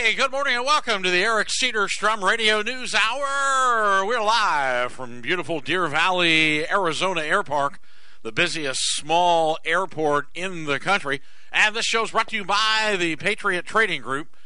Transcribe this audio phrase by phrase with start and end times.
[0.00, 4.06] Hey, good morning and welcome to the Eric Cedarstrom Radio News Hour.
[4.06, 7.80] We're live from beautiful Deer Valley, Arizona Air Park,
[8.22, 11.20] the busiest small airport in the country.
[11.50, 14.36] And this show's brought to you by the Patriot Trading Group,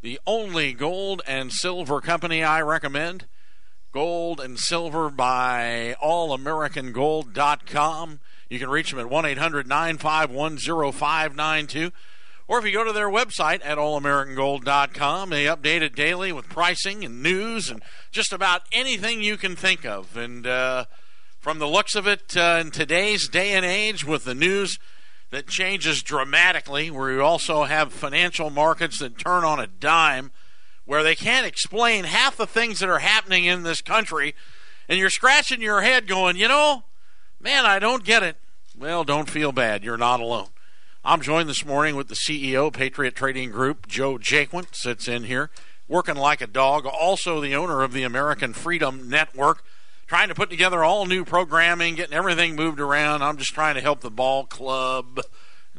[0.00, 3.26] the only gold and silver company I recommend.
[3.92, 8.18] Gold and silver by allamericangold.com.
[8.48, 11.92] You can reach them at 1 800 951 0592.
[12.52, 17.02] Or if you go to their website at allamericangold.com, they update it daily with pricing
[17.02, 20.18] and news and just about anything you can think of.
[20.18, 20.84] And uh,
[21.40, 24.78] from the looks of it, uh, in today's day and age, with the news
[25.30, 30.30] that changes dramatically, where you also have financial markets that turn on a dime,
[30.84, 34.34] where they can't explain half the things that are happening in this country,
[34.90, 36.84] and you're scratching your head going, you know,
[37.40, 38.36] man, I don't get it.
[38.78, 39.82] Well, don't feel bad.
[39.82, 40.48] You're not alone.
[41.04, 45.50] I'm joined this morning with the CEO, Patriot Trading Group, Joe Jaquint, sits in here,
[45.88, 49.64] working like a dog, also the owner of the American Freedom Network,
[50.06, 53.22] trying to put together all new programming, getting everything moved around.
[53.22, 55.18] I'm just trying to help the ball club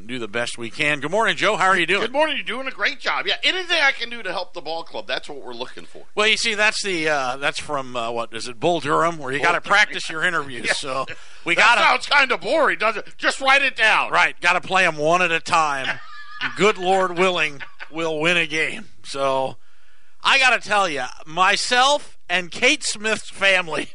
[0.07, 0.99] do the best we can.
[0.99, 1.55] Good morning, Joe.
[1.55, 2.01] How are you doing?
[2.01, 2.35] Good morning.
[2.37, 3.25] You're doing a great job.
[3.25, 6.03] Yeah, anything I can do to help the ball club, that's what we're looking for.
[6.15, 9.31] Well, you see, that's the uh, that's from uh, what is it, Bull Durham, where
[9.31, 10.53] you got to practice your interviews.
[10.65, 10.73] Yeah.
[10.73, 11.05] So
[11.45, 13.13] we That got sounds kind of boring, doesn't it?
[13.17, 14.11] Just write it down.
[14.11, 15.99] Right, got to play them one at a time.
[16.57, 18.85] Good Lord willing, we'll win a game.
[19.03, 19.57] So
[20.23, 23.89] I got to tell you, myself and Kate Smith's family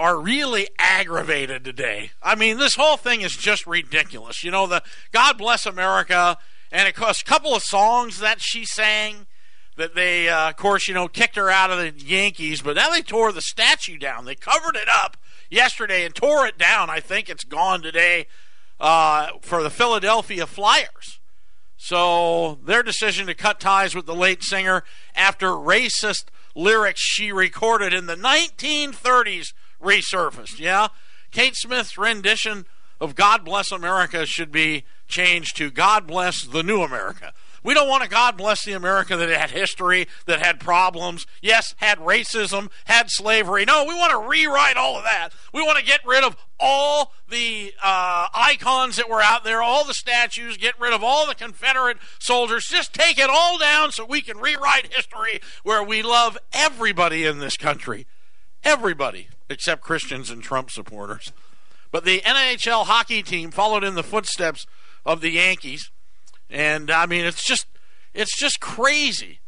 [0.00, 2.10] are really aggravated today.
[2.22, 4.42] I mean, this whole thing is just ridiculous.
[4.42, 6.38] You know, the God Bless America,
[6.72, 9.26] and of course, a couple of songs that she sang
[9.76, 12.88] that they, uh, of course, you know, kicked her out of the Yankees, but now
[12.88, 14.24] they tore the statue down.
[14.24, 15.18] They covered it up
[15.50, 16.88] yesterday and tore it down.
[16.88, 18.26] I think it's gone today
[18.80, 21.20] uh, for the Philadelphia Flyers.
[21.76, 24.82] So their decision to cut ties with the late singer
[25.14, 30.58] after racist lyrics she recorded in the 1930s resurfaced.
[30.58, 30.88] Yeah,
[31.30, 32.66] Kate Smith's rendition
[33.00, 37.32] of "God Bless America" should be changed to "God Bless the New America."
[37.62, 41.74] We don't want to God bless the America that had history, that had problems, yes,
[41.76, 43.64] had racism, had slavery.
[43.64, 45.30] No, we want to rewrite all of that.
[45.52, 49.84] We want to get rid of all the uh, icons that were out there, all
[49.84, 52.64] the statues, get rid of all the Confederate soldiers.
[52.64, 57.40] Just take it all down so we can rewrite history where we love everybody in
[57.40, 58.06] this country.
[58.64, 61.32] Everybody, except Christians and Trump supporters.
[61.90, 64.66] But the NHL hockey team followed in the footsteps
[65.04, 65.90] of the Yankees.
[66.48, 67.66] And I mean, it's just
[68.14, 69.40] it's just crazy.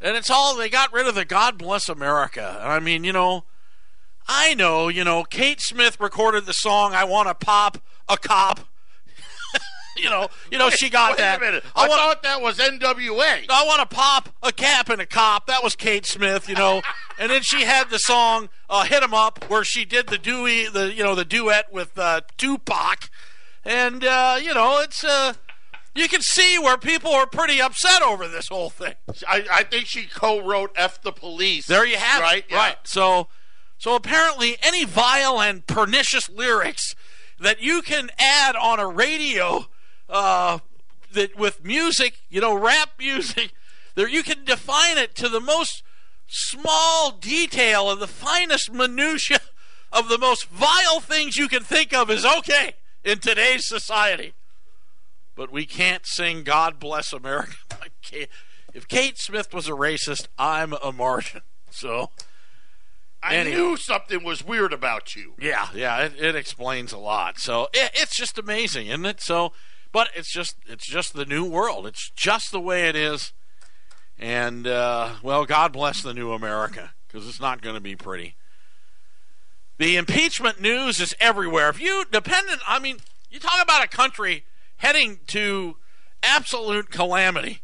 [0.00, 2.58] And it's all they got rid of the God bless America.
[2.60, 3.44] I mean, you know,
[4.26, 8.60] I know, you know, Kate Smith recorded the song I want to pop a cop.
[9.96, 11.38] You know, you know she got Wait that.
[11.38, 11.64] a minute.
[11.74, 13.46] I, I want thought that was NWA.
[13.48, 15.46] I want to pop a cap and a cop.
[15.46, 16.82] That was Kate Smith, you know.
[17.18, 20.68] and then she had the song uh, "Hit 'Em Up," where she did the Dewey,
[20.68, 23.10] the you know, the duet with uh, Tupac.
[23.64, 25.34] And uh, you know, it's uh,
[25.94, 28.94] you can see where people are pretty upset over this whole thing.
[29.28, 32.38] I, I think she co-wrote "F the Police." There you have right?
[32.38, 32.50] it.
[32.50, 32.56] Yeah.
[32.56, 32.76] Right.
[32.84, 33.28] So,
[33.78, 36.94] so apparently, any vile and pernicious lyrics
[37.38, 39.66] that you can add on a radio,
[40.12, 40.58] uh,
[41.12, 43.52] that with music, you know, rap music,
[43.96, 45.82] there you can define it to the most
[46.28, 49.40] small detail of the finest minutia
[49.92, 52.74] of the most vile things you can think of is okay
[53.04, 54.32] in today's society.
[55.34, 57.54] But we can't sing "God Bless America."
[58.74, 61.42] If Kate Smith was a racist, I'm a Martian.
[61.70, 62.10] So.
[63.22, 63.56] I Anyway.
[63.56, 65.34] knew something was weird about you.
[65.38, 67.38] Yeah, yeah, it, it explains a lot.
[67.38, 69.20] So it, it's just amazing, isn't it?
[69.20, 69.52] So,
[69.92, 71.86] but it's just it's just the new world.
[71.86, 73.32] It's just the way it is.
[74.18, 78.36] And uh, well, God bless the new America because it's not going to be pretty.
[79.78, 81.68] The impeachment news is everywhere.
[81.68, 82.98] If you dependent, I mean,
[83.30, 84.44] you talk about a country
[84.76, 85.76] heading to
[86.22, 87.60] absolute calamity,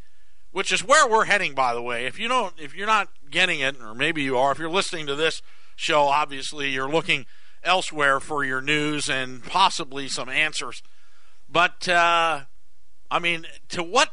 [0.50, 1.54] which is where we're heading.
[1.54, 4.52] By the way, if you don't, if you're not getting it, or maybe you are,
[4.52, 5.42] if you're listening to this
[5.76, 7.26] show, obviously you're looking
[7.62, 10.82] elsewhere for your news and possibly some answers.
[11.50, 12.42] But uh,
[13.10, 14.12] I mean, to what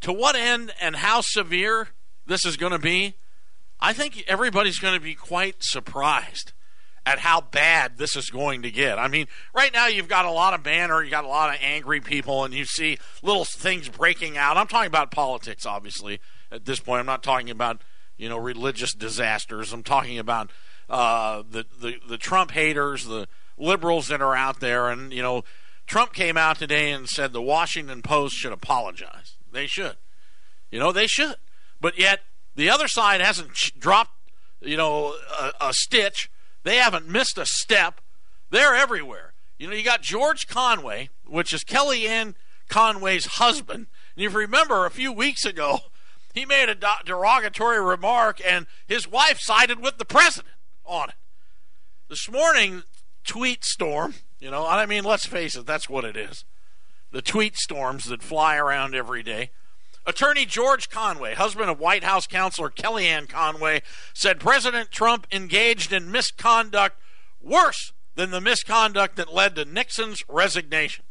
[0.00, 1.88] to what end and how severe
[2.26, 3.14] this is going to be,
[3.80, 6.52] I think everybody's going to be quite surprised
[7.06, 8.98] at how bad this is going to get.
[8.98, 11.60] I mean, right now you've got a lot of banner, you got a lot of
[11.62, 14.56] angry people, and you see little things breaking out.
[14.56, 16.20] I'm talking about politics, obviously.
[16.52, 17.82] At this point, I'm not talking about
[18.16, 19.72] you know religious disasters.
[19.72, 20.50] I'm talking about
[20.88, 25.44] uh, the, the the Trump haters, the liberals that are out there, and you know,
[25.90, 29.34] Trump came out today and said the Washington Post should apologize.
[29.50, 29.96] They should.
[30.70, 31.34] You know, they should.
[31.80, 32.20] But yet
[32.54, 34.12] the other side hasn't dropped,
[34.60, 36.30] you know, a, a stitch.
[36.62, 38.00] They haven't missed a step.
[38.50, 39.32] They're everywhere.
[39.58, 42.36] You know, you got George Conway, which is Kellyanne
[42.68, 43.88] Conway's husband.
[44.14, 45.80] And if you remember, a few weeks ago,
[46.32, 50.54] he made a derogatory remark, and his wife sided with the president
[50.84, 51.16] on it.
[52.08, 52.84] This morning,
[53.24, 56.44] tweet storm, you know, I mean, let's face it, that's what it is.
[57.12, 59.50] The tweet storms that fly around every day.
[60.06, 63.82] Attorney George Conway, husband of White House counselor Kellyanne Conway,
[64.14, 66.96] said President Trump engaged in misconduct
[67.42, 71.04] worse than the misconduct that led to Nixon's resignation.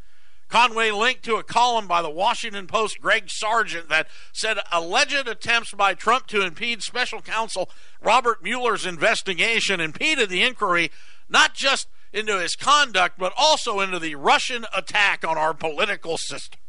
[0.50, 5.72] Conway linked to a column by the Washington Post Greg Sargent that said alleged attempts
[5.74, 7.70] by Trump to impede special counsel
[8.02, 10.90] Robert Mueller's investigation impeded the inquiry
[11.30, 16.60] not just into his conduct, but also into the Russian attack on our political system.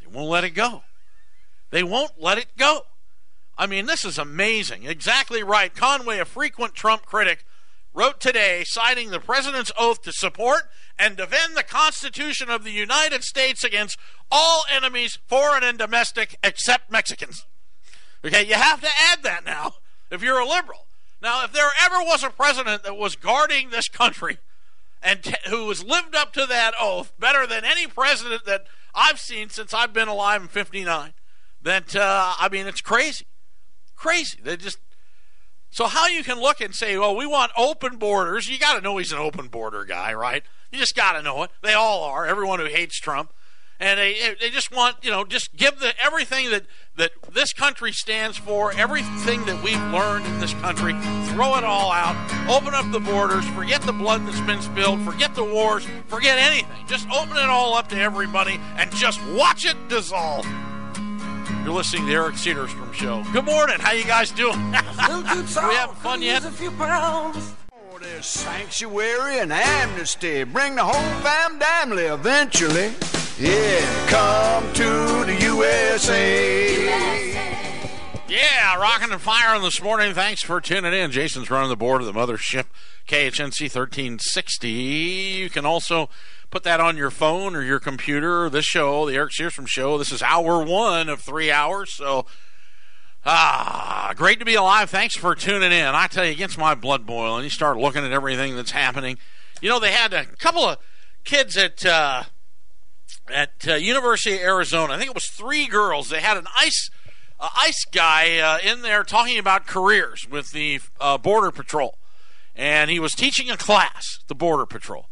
[0.00, 0.82] They won't let it go.
[1.70, 2.82] They won't let it go.
[3.58, 4.84] I mean, this is amazing.
[4.84, 5.74] Exactly right.
[5.74, 7.44] Conway, a frequent Trump critic,
[7.94, 10.62] wrote today, citing the president's oath to support
[10.98, 13.98] and defend the Constitution of the United States against
[14.30, 17.46] all enemies, foreign and domestic, except Mexicans.
[18.24, 19.74] Okay, you have to add that now
[20.10, 20.86] if you're a liberal.
[21.22, 24.38] Now, if there ever was a president that was guarding this country
[25.06, 29.20] and t- who has lived up to that oath better than any president that I've
[29.20, 31.14] seen since I've been alive in 59,
[31.62, 33.26] that, uh, I mean, it's crazy.
[33.94, 34.38] Crazy.
[34.42, 34.78] They just
[35.70, 38.80] so how you can look and say, "Well, we want open borders." You got to
[38.80, 40.42] know he's an open border guy, right?
[40.72, 41.50] You just got to know it.
[41.62, 42.26] They all are.
[42.26, 43.32] Everyone who hates Trump,
[43.80, 46.64] and they eh, they just want you know just give the everything that
[46.96, 50.94] that this country stands for, everything that we've learned in this country,
[51.28, 52.16] throw it all out,
[52.48, 56.86] open up the borders, forget the blood that's been spilled, forget the wars, forget anything.
[56.86, 60.46] Just open it all up to everybody and just watch it dissolve.
[61.64, 63.24] You're listening to the Eric Cedarstrom Show.
[63.32, 63.76] Good morning.
[63.80, 64.56] How you guys doing?
[65.68, 66.42] we having fun yet?
[66.44, 70.44] Oh, there's sanctuary and amnesty.
[70.44, 72.92] Bring the whole fam family eventually.
[73.38, 76.72] Yeah, come to the USA.
[76.72, 77.76] USA.
[78.28, 80.14] Yeah, rocking and firing this morning.
[80.14, 81.10] Thanks for tuning in.
[81.10, 82.64] Jason's running the board of the mothership,
[83.06, 84.70] KHNC 1360.
[84.70, 86.08] You can also
[86.48, 88.48] put that on your phone or your computer.
[88.48, 91.92] This show, the Eric Cedarstrom Show, this is hour one of three hours.
[91.92, 92.24] So,
[93.26, 94.88] ah, great to be alive.
[94.88, 95.94] Thanks for tuning in.
[95.94, 97.44] I tell you, it gets my blood boiling.
[97.44, 99.18] You start looking at everything that's happening.
[99.60, 100.78] You know, they had a couple of
[101.24, 102.22] kids at uh,
[103.32, 104.94] at uh, University of Arizona.
[104.94, 106.08] I think it was three girls.
[106.08, 106.90] They had an ice
[107.38, 111.98] uh, ice guy uh, in there talking about careers with the uh, Border Patrol,
[112.54, 115.08] and he was teaching a class, the Border Patrol.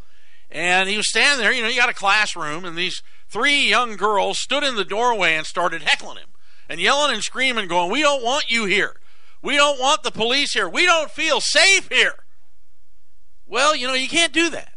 [0.51, 3.97] And he was standing there, you know, you got a classroom, and these three young
[3.97, 6.29] girls stood in the doorway and started heckling him
[6.69, 8.97] and yelling and screaming, going, We don't want you here.
[9.43, 10.69] We don't want the police here.
[10.69, 12.25] We don't feel safe here.
[13.47, 14.74] Well, you know, you can't do that.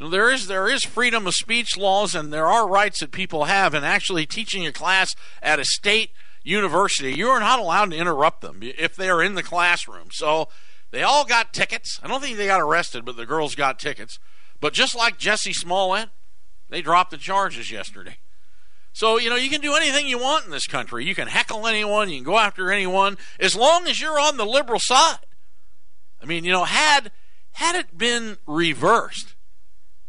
[0.00, 3.12] You know, there is there is freedom of speech laws and there are rights that
[3.12, 6.12] people have and actually teaching a class at a state
[6.42, 10.08] university, you are not allowed to interrupt them if they are in the classroom.
[10.10, 10.48] So
[10.90, 12.00] they all got tickets.
[12.02, 14.18] I don't think they got arrested, but the girls got tickets.
[14.58, 16.08] But just like Jussie Smollett,
[16.70, 18.16] they dropped the charges yesterday.
[18.94, 21.04] So, you know, you can do anything you want in this country.
[21.04, 24.46] You can heckle anyone, you can go after anyone, as long as you're on the
[24.46, 25.26] liberal side.
[26.22, 27.12] I mean, you know, had
[27.52, 29.34] had it been reversed,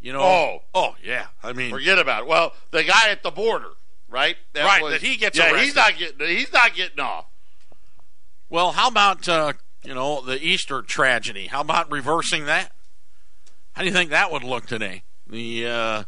[0.02, 0.20] you know.
[0.20, 1.26] Oh, oh yeah.
[1.42, 2.28] I mean, forget about it.
[2.28, 3.70] Well, the guy at the border,
[4.10, 4.36] right?
[4.52, 4.82] That right.
[4.82, 5.38] Was, that he gets.
[5.38, 5.64] Yeah, arrested.
[5.64, 6.28] he's not getting.
[6.28, 7.26] He's not getting off.
[8.50, 9.54] Well, how about uh,
[9.84, 11.46] you know the Easter tragedy?
[11.46, 12.72] How about reversing that?
[13.72, 15.04] How do you think that would look today?
[15.26, 16.02] The uh,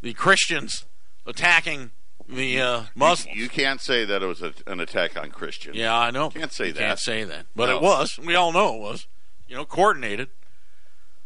[0.00, 0.86] the Christians
[1.26, 1.90] attacking
[2.28, 3.36] the uh, Muslims.
[3.36, 5.76] You, you, can't say that it was a, an attack on Christians.
[5.76, 6.30] Yeah, I know.
[6.30, 6.78] Can't say you that.
[6.78, 7.76] Can't say that, but no.
[7.76, 8.18] it was.
[8.18, 9.06] We all know it was.
[9.48, 10.28] You know, coordinated.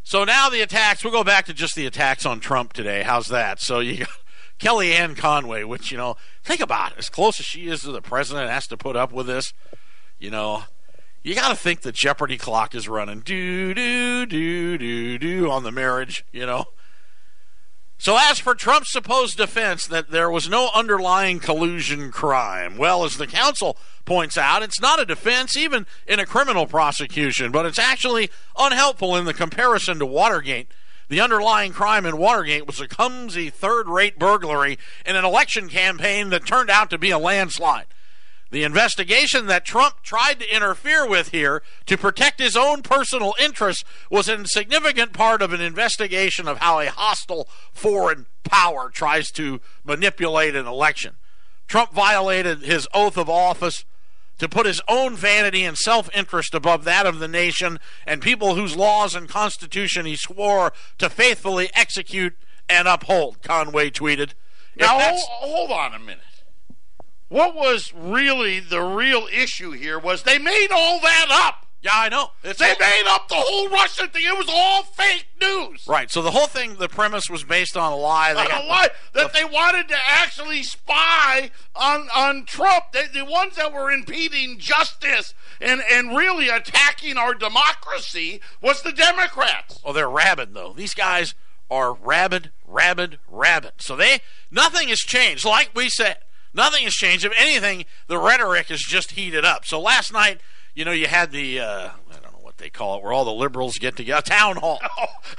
[0.04, 1.02] So now the attacks.
[1.02, 3.02] We'll go back to just the attacks on Trump today.
[3.02, 3.58] How's that?
[3.58, 4.08] So you got
[4.60, 6.98] Kellyanne Conway, which you know, think about it.
[6.98, 9.54] As close as she is to the president, has to put up with this.
[10.18, 10.64] You know,
[11.22, 15.64] you got to think the Jeopardy clock is running do do do do do on
[15.64, 16.66] the marriage, you know.
[18.04, 23.16] So as for Trump's supposed defense that there was no underlying collusion crime, well, as
[23.16, 27.78] the counsel points out, it's not a defense even in a criminal prosecution, but it's
[27.78, 30.68] actually unhelpful in the comparison to Watergate.
[31.08, 36.44] The underlying crime in Watergate was a clumsy third-rate burglary in an election campaign that
[36.44, 37.86] turned out to be a landslide.
[38.54, 43.82] The investigation that Trump tried to interfere with here to protect his own personal interests
[44.08, 49.60] was a significant part of an investigation of how a hostile foreign power tries to
[49.82, 51.16] manipulate an election.
[51.66, 53.84] Trump violated his oath of office
[54.38, 58.54] to put his own vanity and self interest above that of the nation and people
[58.54, 62.36] whose laws and constitution he swore to faithfully execute
[62.68, 64.34] and uphold, Conway tweeted.
[64.76, 66.22] Now, hold, hold on a minute.
[67.28, 71.66] What was really the real issue here was they made all that up.
[71.82, 72.30] yeah, I know.
[72.42, 74.22] It's They all- made up the whole Russian thing.
[74.24, 75.84] It was all fake news.
[75.86, 76.10] right.
[76.10, 78.32] So the whole thing, the premise was based on a lie.
[78.34, 82.92] They On got- a lie that they wanted to actually spy on on Trump.
[82.92, 88.92] They, the ones that were impeding justice and and really attacking our democracy was the
[88.92, 89.80] Democrats.
[89.84, 90.72] Oh, they're rabid though.
[90.72, 91.34] These guys
[91.70, 93.72] are rabid, rabid, rabid.
[93.78, 95.44] So they nothing has changed.
[95.44, 96.18] Like we said,
[96.54, 97.24] nothing has changed.
[97.24, 99.64] If anything, the rhetoric is just heated up.
[99.66, 100.40] So last night,
[100.74, 101.66] you know, you had the uh,
[102.10, 104.56] I don't know what they call it, where all the liberals get together, A town
[104.56, 104.80] hall.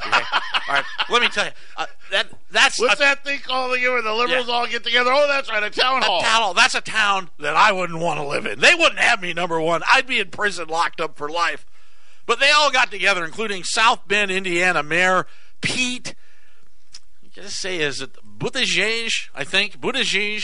[0.06, 0.22] Okay?
[0.68, 3.92] All right, let me tell you uh, that that's What's a, that thing called again
[3.92, 4.54] where the liberals Yeah.
[4.54, 5.12] all get together?
[5.14, 6.22] Oh, that's right, a town a hall.
[6.22, 6.54] town hall.
[6.56, 8.60] That's a town that I wouldn't want to live in.
[8.60, 9.82] They wouldn't have me number one.
[9.92, 11.66] I'd be in prison, locked up for life.
[12.26, 15.28] But they all got together, including South Bend, Indiana Mayor
[15.62, 16.16] Pete.
[17.22, 19.12] You just say is it Buttigieg?
[19.36, 20.44] I think Buttigieg.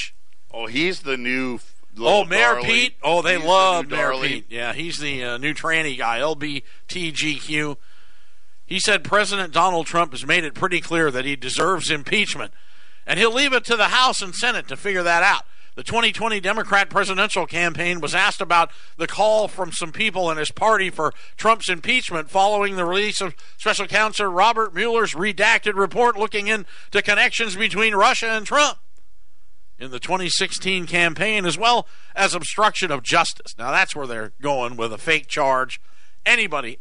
[0.53, 1.59] Oh, he's the new.
[1.99, 2.59] Oh, Mayor.
[2.61, 2.95] Pete.
[3.03, 4.13] Oh, they He's love new Mayor.
[4.13, 4.45] Pete.
[4.49, 6.19] Yeah, he's the uh, new tranny guy.
[6.19, 7.77] LBTGQ.
[8.65, 12.53] He said President Donald Trump has made it pretty clear that he deserves impeachment,
[13.05, 15.43] and he'll leave it to the House and Senate to figure that out.
[15.75, 20.51] The 2020 Democrat presidential campaign was asked about the call from some people in his
[20.51, 26.47] party for Trump's impeachment following the release of Special Counsel Robert Mueller's redacted report looking
[26.47, 28.79] into connections between Russia and Trump
[29.81, 33.55] in the 2016 campaign, as well as obstruction of justice.
[33.57, 35.81] Now, that's where they're going with a fake charge.
[36.25, 36.77] Anybody,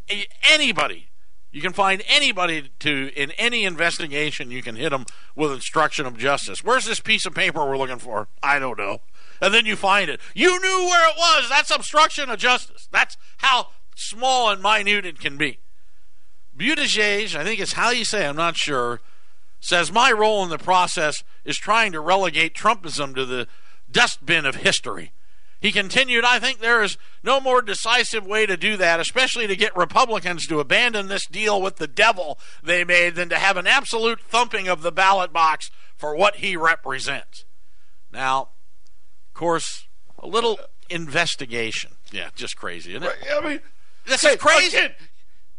[0.51, 1.09] anybody,
[1.51, 4.51] you can find anybody to in any investigation.
[4.51, 6.63] You can hit them with obstruction of justice.
[6.63, 8.29] Where's this piece of paper we're looking for?
[8.43, 8.99] I don't know.
[9.41, 10.21] And then you find it.
[10.35, 11.49] You knew where it was.
[11.49, 12.87] That's obstruction of justice.
[12.93, 15.59] That's how small and minute it can be.
[16.57, 18.27] Buttigieg, I think it's how you say.
[18.27, 19.01] I'm not sure
[19.61, 23.47] says my role in the process is trying to relegate Trumpism to the
[23.91, 25.13] dustbin of history.
[25.61, 29.55] He continued, I think there is no more decisive way to do that, especially to
[29.55, 33.67] get Republicans to abandon this deal with the devil they made, than to have an
[33.67, 37.45] absolute thumping of the ballot box for what he represents.
[38.11, 38.41] Now,
[39.29, 39.87] of course,
[40.19, 41.93] a little investigation.
[42.11, 43.13] Yeah, just crazy, isn't it?
[43.31, 43.61] I mean,
[44.07, 44.77] This is crazy.
[44.79, 44.95] again,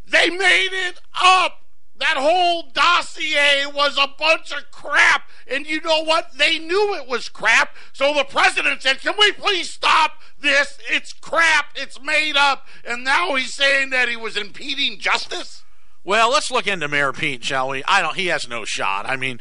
[0.08, 1.61] they made it up.
[2.02, 5.30] That whole dossier was a bunch of crap.
[5.48, 6.36] And you know what?
[6.36, 7.76] They knew it was crap.
[7.94, 10.80] So the president said, Can we please stop this?
[10.90, 11.68] It's crap.
[11.76, 12.66] It's made up.
[12.84, 15.64] And now he's saying that he was impeding justice?
[16.04, 17.84] Well, let's look into Mayor Pete, shall we?
[17.84, 18.16] I don't.
[18.16, 19.08] He has no shot.
[19.08, 19.40] I mean,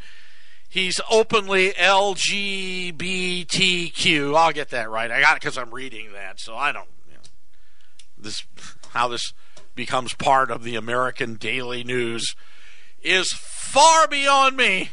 [0.68, 4.36] he's openly LGBTQ.
[4.36, 5.10] I'll get that right.
[5.10, 6.90] I got it because I'm reading that, so I don't.
[7.08, 7.22] You know,
[8.18, 8.44] this
[8.90, 9.32] how this
[9.74, 12.34] becomes part of the American daily news
[13.02, 14.90] is far beyond me.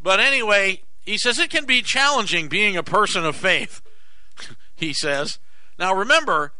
[0.00, 3.82] But anyway, he says it can be challenging being a person of faith.
[4.74, 5.38] he says.
[5.78, 6.52] Now remember,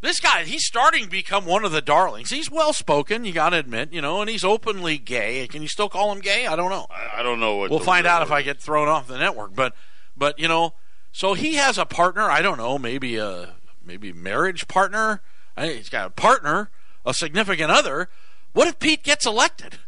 [0.00, 2.30] this guy, he's starting to become one of the darlings.
[2.30, 5.46] He's well spoken, you got to admit, you know, and he's openly gay.
[5.48, 6.46] Can you still call him gay?
[6.46, 6.86] I don't know.
[6.90, 7.70] I, I don't know what.
[7.70, 9.54] We'll find out if I get thrown off the network.
[9.54, 9.74] But,
[10.16, 10.74] but you know,
[11.12, 12.22] so he has a partner.
[12.22, 15.20] I don't know, maybe a maybe marriage partner.
[15.56, 16.70] I he's got a partner,
[17.08, 18.08] a significant other.
[18.52, 19.78] What if Pete gets elected?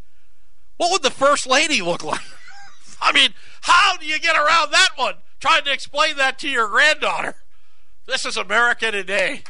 [0.78, 2.20] What would the first lady look like?
[3.00, 5.14] I mean, how do you get around that one?
[5.38, 7.34] Trying to explain that to your granddaughter.
[8.06, 9.42] This is America today.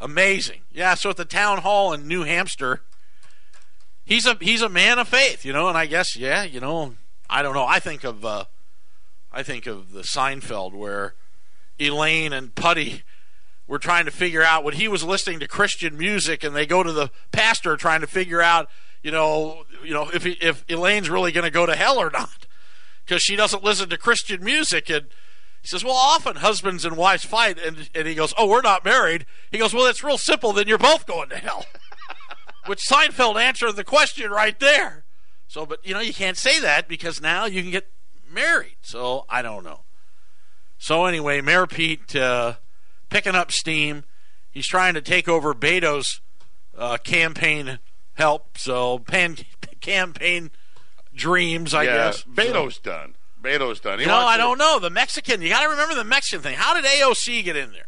[0.00, 0.62] Amazing.
[0.72, 2.80] Yeah, so at the town hall in New Hampshire,
[4.04, 6.96] he's a he's a man of faith, you know, and I guess yeah, you know,
[7.30, 7.66] I don't know.
[7.66, 8.44] I think of uh
[9.30, 11.14] I think of the Seinfeld where
[11.78, 13.02] Elaine and Puddy
[13.66, 16.82] were trying to figure out when he was listening to Christian music and they go
[16.82, 18.68] to the pastor trying to figure out,
[19.02, 22.46] you know, you know if if Elaine's really going to go to hell or not
[23.04, 25.06] because she doesn't listen to Christian music and
[25.62, 28.84] he says, "Well, often husbands and wives fight," and and he goes, "Oh, we're not
[28.84, 30.52] married." He goes, "Well, it's real simple.
[30.52, 31.66] Then you're both going to hell."
[32.66, 35.04] Which Seinfeld answered the question right there.
[35.46, 37.88] So, but you know, you can't say that because now you can get
[38.28, 38.76] married.
[38.82, 39.82] So I don't know.
[40.78, 42.54] So anyway, Mayor Pete uh,
[43.12, 44.04] picking up steam.
[44.50, 46.20] He's trying to take over Beto's
[46.76, 47.78] uh, campaign
[48.14, 48.56] help.
[48.58, 49.36] So pan,
[49.80, 50.50] campaign
[51.14, 52.24] dreams, I yeah, guess.
[52.24, 53.14] Beto's done.
[53.40, 53.98] Beto's done.
[53.98, 54.78] He know, I to- don't know.
[54.78, 56.56] The Mexican, you got to remember the Mexican thing.
[56.56, 57.86] How did AOC get in there?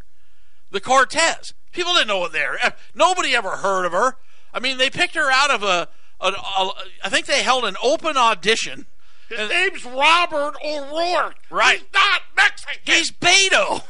[0.71, 1.55] The Cortez.
[1.73, 2.59] People didn't know what they're.
[2.95, 4.17] Nobody ever heard of her.
[4.53, 5.89] I mean, they picked her out of a.
[6.21, 6.71] a, a
[7.05, 8.87] I think they held an open audition.
[9.29, 11.37] His name's Robert O'Rourke.
[11.51, 11.79] Right.
[11.79, 12.83] He's not Mexican.
[12.85, 13.83] He's Beto.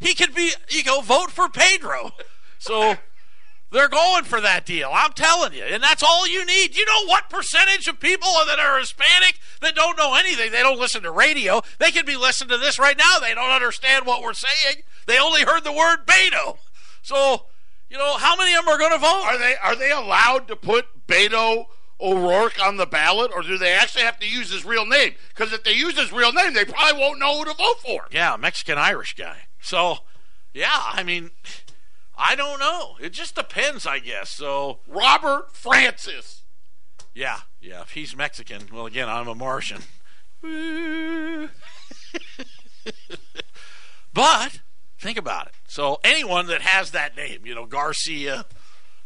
[0.00, 2.12] Mexico vote for Pedro.
[2.58, 2.96] So
[3.70, 4.90] they're going for that deal.
[4.92, 5.62] I'm telling you.
[5.64, 6.76] And that's all you need.
[6.76, 10.50] You know what percentage of people that are Hispanic that don't know anything?
[10.50, 11.62] They don't listen to radio.
[11.78, 13.18] They could be listening to this right now.
[13.18, 14.82] They don't understand what we're saying.
[15.06, 16.58] They only heard the word Beto.
[17.02, 17.46] So,
[17.88, 19.22] you know, how many of them are going to vote?
[19.24, 21.66] Are they are they allowed to put Beto
[22.00, 25.14] O'Rourke on the ballot, or do they actually have to use his real name?
[25.28, 28.06] Because if they use his real name, they probably won't know who to vote for.
[28.10, 29.46] Yeah, Mexican Irish guy.
[29.60, 29.98] So,
[30.52, 31.30] yeah, I mean,
[32.16, 32.96] I don't know.
[33.00, 34.30] It just depends, I guess.
[34.30, 36.42] So, Robert Francis.
[37.14, 37.82] yeah, yeah.
[37.82, 39.82] If he's Mexican, well, again, I'm a Martian.
[44.12, 44.60] but
[44.98, 45.54] think about it.
[45.66, 48.46] So, anyone that has that name, you know, Garcia,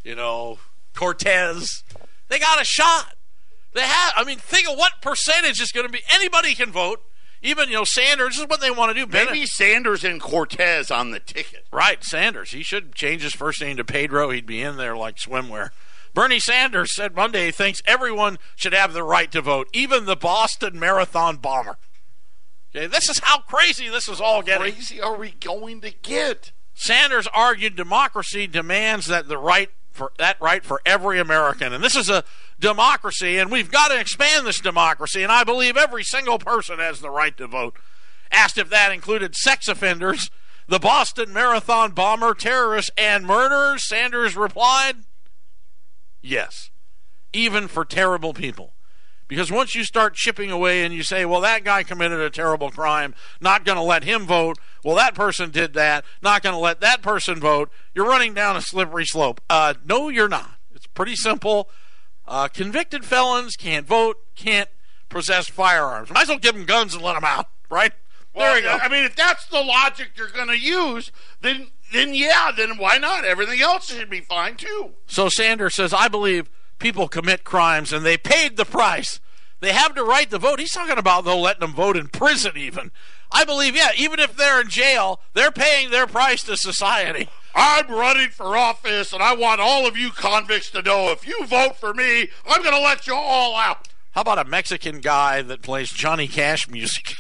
[0.03, 0.59] you know,
[0.95, 1.83] Cortez,
[2.29, 3.15] they got a shot.
[3.75, 4.13] They have.
[4.17, 6.01] I mean, think of what percentage is going to be.
[6.13, 7.01] Anybody can vote.
[7.45, 9.07] Even you know, Sanders is what they want to do.
[9.07, 11.67] Bennett- Maybe Sanders and Cortez on the ticket.
[11.71, 12.53] Right, Sanders.
[12.53, 14.31] He should change his first name to Pedro.
[14.31, 15.69] He'd be in there like swimwear.
[16.15, 20.17] Bernie Sanders said Monday he thinks everyone should have the right to vote, even the
[20.17, 21.77] Boston Marathon bomber.
[22.75, 24.73] Okay, this is how crazy this is all getting.
[24.73, 26.51] Crazy are we going to get?
[26.73, 31.73] Sanders argued democracy demands that the right for that right for every American.
[31.73, 32.25] And this is a
[32.59, 37.01] democracy and we've got to expand this democracy and I believe every single person has
[37.01, 37.77] the right to vote.
[38.31, 40.31] Asked if that included sex offenders,
[40.67, 45.05] the Boston Marathon bomber, terrorists and murderers, Sanders replied,
[46.23, 46.71] "Yes.
[47.33, 48.75] Even for terrible people."
[49.27, 52.71] Because once you start chipping away and you say, well, that guy committed a terrible
[52.71, 54.59] crime, not going to let him vote.
[54.85, 57.71] Well, that person did that, not going to let that person vote.
[57.95, 59.41] You're running down a slippery slope.
[59.49, 60.59] Uh, no, you're not.
[60.75, 61.71] It's pretty simple.
[62.27, 64.69] Uh, convicted felons can't vote, can't
[65.09, 66.11] possess firearms.
[66.11, 67.93] Might as well give them guns and let them out, right?
[68.35, 68.79] there you go.
[68.83, 72.99] I mean, if that's the logic you're going to use, then then yeah, then why
[72.99, 73.25] not?
[73.25, 74.95] Everything else should be fine too.
[75.07, 79.21] So Sanders says, I believe people commit crimes and they paid the price.
[79.61, 80.61] They have the right to vote.
[80.61, 82.91] He's talking about, though, letting them vote in prison, even.
[83.33, 87.29] I believe, yeah, even if they're in jail, they're paying their price to society.
[87.55, 91.47] I'm running for office, and I want all of you convicts to know if you
[91.47, 93.89] vote for me, I'm going to let you all out.
[94.13, 97.15] How about a Mexican guy that plays Johnny Cash music?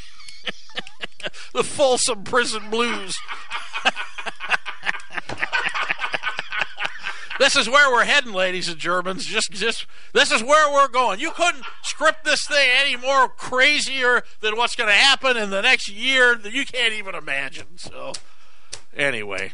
[1.53, 3.17] the Folsom Prison Blues.
[7.39, 9.27] this is where we're heading, ladies and Germans.
[9.27, 11.21] Just, just this is where we're going.
[11.21, 15.63] You couldn't script this thing any more crazier than what's going to happen in the
[15.63, 17.77] next year that you can't even imagine.
[17.77, 18.13] So,
[18.97, 19.53] anyway,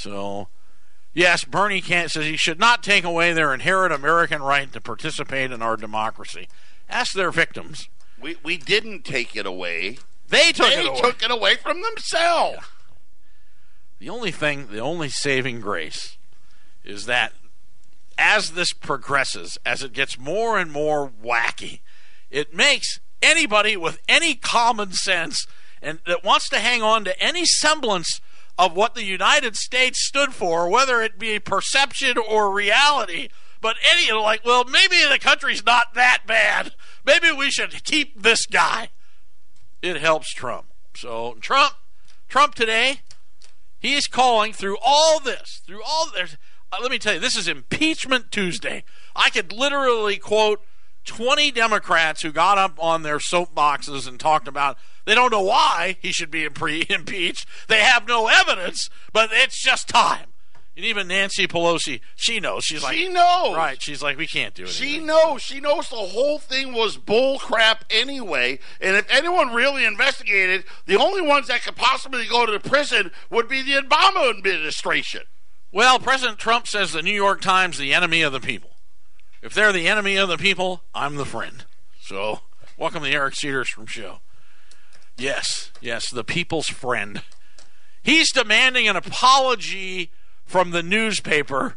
[0.00, 0.48] so
[1.12, 5.50] yes, Bernie can't says he should not take away their inherent American right to participate
[5.52, 6.48] in our democracy.
[6.88, 7.88] Ask their victims.
[8.20, 9.98] We, we didn't take it away.
[10.28, 11.00] They took They it away.
[11.00, 12.58] took it away from themselves.
[13.98, 16.16] The only thing, the only saving grace
[16.84, 17.32] is that
[18.16, 21.80] as this progresses, as it gets more and more wacky,
[22.30, 25.46] it makes anybody with any common sense
[25.82, 28.20] and that wants to hang on to any semblance
[28.60, 33.30] of what the United States stood for, whether it be perception or reality,
[33.62, 36.74] but any like, well, maybe the country's not that bad.
[37.02, 38.90] Maybe we should keep this guy.
[39.80, 40.66] It helps Trump.
[40.94, 41.72] So Trump,
[42.28, 43.00] Trump today,
[43.78, 46.36] he is calling through all this, through all this.
[46.70, 48.84] Uh, let me tell you, this is impeachment Tuesday.
[49.16, 50.62] I could literally quote
[51.06, 54.76] 20 Democrats who got up on their soapboxes and talked about
[55.10, 57.46] they don't know why he should be impre- impeached.
[57.68, 60.26] They have no evidence, but it's just time.
[60.76, 62.64] And even Nancy Pelosi, she knows.
[62.64, 63.56] She's like, She knows.
[63.56, 63.82] right?
[63.82, 64.68] She's like, we can't do it.
[64.68, 65.42] She knows.
[65.42, 68.60] She knows the whole thing was bull crap anyway.
[68.80, 73.10] And if anyone really investigated, the only ones that could possibly go to the prison
[73.30, 75.22] would be the Obama administration.
[75.72, 78.70] Well, President Trump says the New York Times the enemy of the people.
[79.42, 81.64] If they're the enemy of the people, I'm the friend.
[82.00, 82.40] So,
[82.78, 84.20] welcome to the Eric Cedarstrom Show.
[85.20, 87.22] Yes, yes, the people's friend.
[88.02, 90.10] He's demanding an apology
[90.46, 91.76] from the newspaper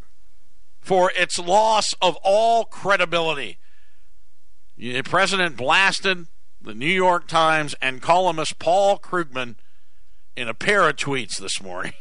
[0.80, 3.58] for its loss of all credibility.
[4.78, 6.28] The president blasted
[6.62, 9.56] the New York Times and columnist Paul Krugman
[10.38, 11.94] in a pair of tweets this morning.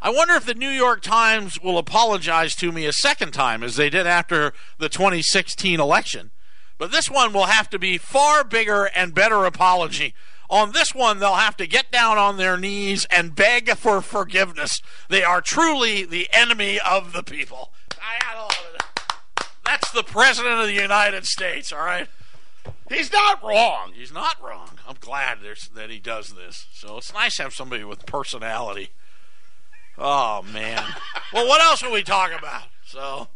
[0.00, 3.74] I wonder if the New York Times will apologize to me a second time, as
[3.74, 6.30] they did after the 2016 election.
[6.78, 10.14] But this one will have to be far bigger and better apology.
[10.48, 14.80] On this one, they'll have to get down on their knees and beg for forgiveness.
[15.08, 17.72] They are truly the enemy of the people.
[19.64, 22.08] That's the President of the United States, all right?
[22.88, 23.92] He's not wrong.
[23.94, 24.78] He's not wrong.
[24.86, 26.66] I'm glad there's, that he does this.
[26.72, 28.90] So it's nice to have somebody with personality.
[29.98, 30.82] Oh man.
[31.32, 32.64] well, what else are we talking about?
[32.86, 33.28] So,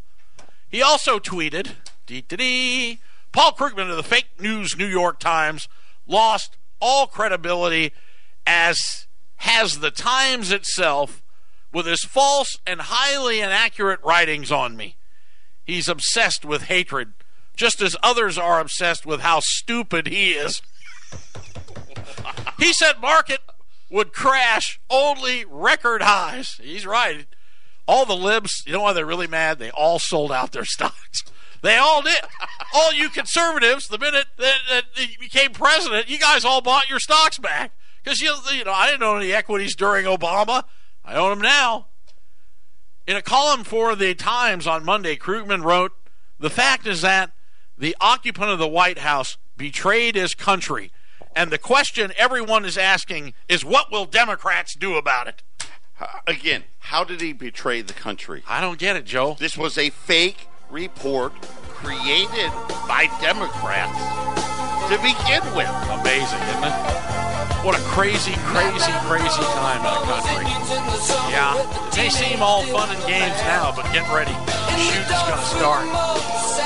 [0.71, 1.73] he also tweeted,
[2.07, 2.99] dee dee dee
[3.33, 5.69] Paul Krugman of the fake news New York Times
[6.07, 7.93] lost all credibility
[8.47, 11.23] as has the Times itself
[11.73, 14.97] with his false and highly inaccurate writings on me.
[15.65, 17.13] He's obsessed with hatred,
[17.57, 20.61] just as others are obsessed with how stupid he is.
[22.59, 23.41] he said market
[23.91, 26.61] would crash only record highs.
[26.63, 27.27] He's right.
[27.87, 29.59] All the libs, you know why they're really mad?
[29.59, 31.23] They all sold out their stocks.
[31.63, 32.19] They all did.
[32.75, 36.99] all you conservatives, the minute that, that he became president, you guys all bought your
[36.99, 37.73] stocks back
[38.03, 40.65] because you, you know I didn't own any equities during Obama.
[41.05, 41.87] I own them now.
[43.07, 45.93] In a column for the Times on Monday, Krugman wrote,
[46.39, 47.33] "The fact is that
[47.77, 50.93] the occupant of the White House betrayed his country,
[51.35, 55.43] and the question everyone is asking is, what will Democrats do about it?"
[56.27, 58.43] Again, how did he betray the country?
[58.49, 59.37] I don't get it, Joe.
[59.39, 61.37] This was a fake report
[61.69, 62.49] created
[62.89, 63.93] by Democrats
[64.89, 65.69] to begin with.
[66.01, 66.73] Amazing, isn't it?
[67.63, 70.49] What a crazy, crazy, crazy time in the country.
[71.31, 74.33] Yeah, it may seem all fun and games now, but get ready.
[74.33, 75.87] The shoot is going to start.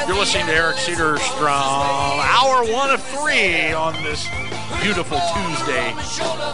[0.09, 4.29] You're listening to Eric Cedarstrom, hour one of three on this
[4.83, 5.91] beautiful Tuesday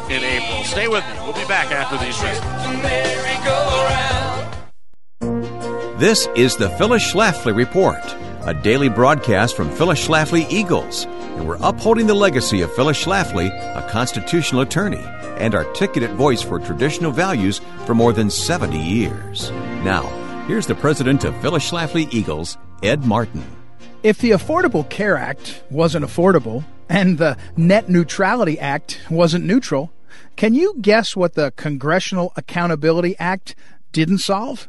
[0.08, 0.64] in April.
[0.64, 1.12] Stay with me.
[1.22, 4.31] We'll be back after these messages.
[6.02, 8.02] This is the Phyllis Schlafly Report,
[8.44, 13.50] a daily broadcast from Phyllis Schlafly Eagles, and we're upholding the legacy of Phyllis Schlafly,
[13.76, 15.04] a constitutional attorney
[15.38, 19.52] and articulate voice for traditional values for more than 70 years.
[19.84, 20.02] Now,
[20.48, 23.44] here's the president of Phyllis Schlafly Eagles, Ed Martin.
[24.02, 29.92] If the Affordable Care Act wasn't affordable and the Net Neutrality Act wasn't neutral,
[30.34, 33.54] can you guess what the Congressional Accountability Act
[33.92, 34.68] didn't solve?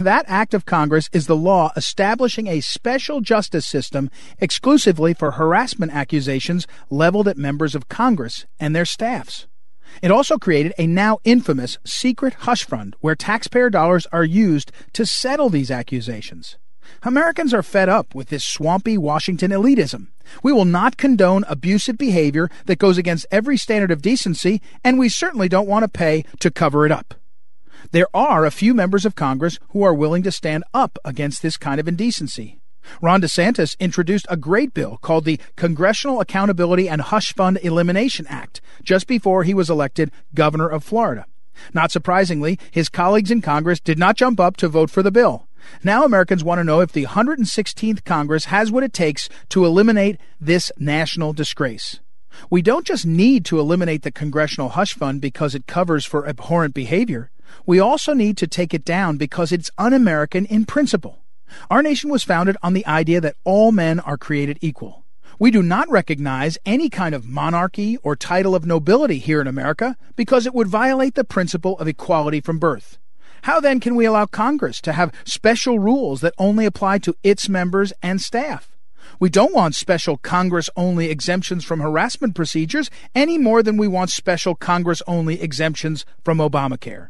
[0.00, 5.92] That act of Congress is the law establishing a special justice system exclusively for harassment
[5.92, 9.46] accusations leveled at members of Congress and their staffs.
[10.02, 15.06] It also created a now infamous secret hush fund where taxpayer dollars are used to
[15.06, 16.56] settle these accusations.
[17.02, 20.08] Americans are fed up with this swampy Washington elitism.
[20.42, 25.08] We will not condone abusive behavior that goes against every standard of decency, and we
[25.08, 27.14] certainly don't want to pay to cover it up.
[27.90, 31.56] There are a few members of Congress who are willing to stand up against this
[31.56, 32.60] kind of indecency.
[33.00, 38.60] Ron DeSantis introduced a great bill called the Congressional Accountability and Hush Fund Elimination Act
[38.82, 41.26] just before he was elected governor of Florida.
[41.74, 45.48] Not surprisingly, his colleagues in Congress did not jump up to vote for the bill.
[45.82, 50.18] Now Americans want to know if the 116th Congress has what it takes to eliminate
[50.40, 52.00] this national disgrace.
[52.50, 56.74] We don't just need to eliminate the Congressional Hush Fund because it covers for abhorrent
[56.74, 57.30] behavior.
[57.66, 61.18] We also need to take it down because it's un American in principle.
[61.70, 65.04] Our nation was founded on the idea that all men are created equal.
[65.38, 69.96] We do not recognize any kind of monarchy or title of nobility here in America
[70.16, 72.98] because it would violate the principle of equality from birth.
[73.42, 77.48] How then can we allow Congress to have special rules that only apply to its
[77.48, 78.76] members and staff?
[79.20, 84.10] We don't want special Congress only exemptions from harassment procedures any more than we want
[84.10, 87.08] special Congress only exemptions from Obamacare.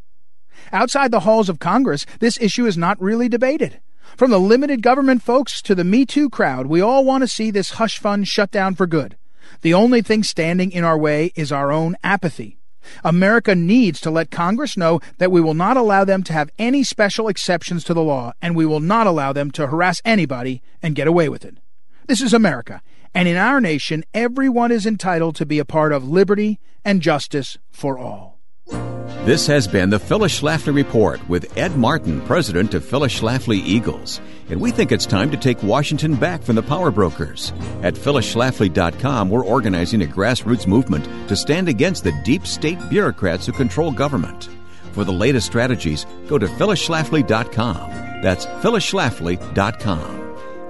[0.72, 3.81] Outside the halls of Congress, this issue is not really debated.
[4.16, 7.50] From the limited government folks to the Me Too crowd, we all want to see
[7.50, 9.16] this hush fund shut down for good.
[9.62, 12.59] The only thing standing in our way is our own apathy.
[13.04, 16.83] America needs to let Congress know that we will not allow them to have any
[16.83, 20.94] special exceptions to the law, and we will not allow them to harass anybody and
[20.94, 21.59] get away with it.
[22.07, 22.81] This is America,
[23.14, 27.59] and in our nation, everyone is entitled to be a part of liberty and justice
[27.70, 28.38] for all.
[28.70, 34.20] This has been the Phyllis Schlafly Report with Ed Martin, president of Phyllis Schlafly Eagles.
[34.48, 37.52] And we think it's time to take Washington back from the power brokers.
[37.83, 43.52] At phyllisschlafly.com, we're organizing a grassroots movement to stand against the deep state bureaucrats who
[43.52, 44.48] control government.
[44.92, 47.90] For the latest strategies, go to phyllisschlafly.com.
[48.22, 50.18] That's phyllisschlafly.com.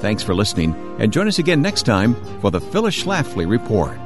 [0.00, 3.98] Thanks for listening, and join us again next time for the Phyllis Schlafly Report.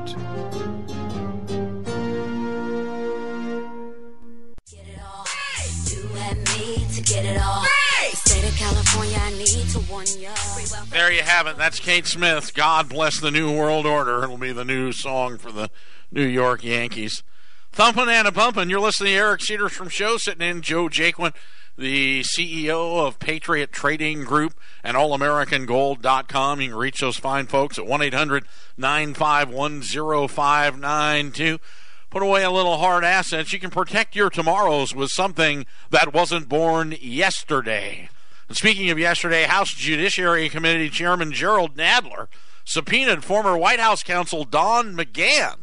[10.91, 11.57] There you have it.
[11.57, 12.55] That's Kate Smith.
[12.55, 14.23] God bless the New World Order.
[14.23, 15.71] It'll be the new song for the
[16.11, 17.23] New York Yankees.
[17.73, 18.69] Thumpin' and a pumpin'.
[18.69, 21.33] You're listening to Eric Cedarstrom Show, sitting in Joe Jaquin,
[21.79, 26.61] the CEO of Patriot Trading Group and AllAmericanGold.com.
[26.61, 28.45] You can reach those fine folks at 1 800
[28.77, 31.59] 951 0592.
[32.12, 36.46] Put away a little hard assets, you can protect your tomorrows with something that wasn't
[36.46, 38.11] born yesterday.
[38.48, 42.27] And speaking of yesterday, House Judiciary Committee Chairman Jerrold Nadler
[42.66, 45.61] subpoenaed former White House counsel Don McGahn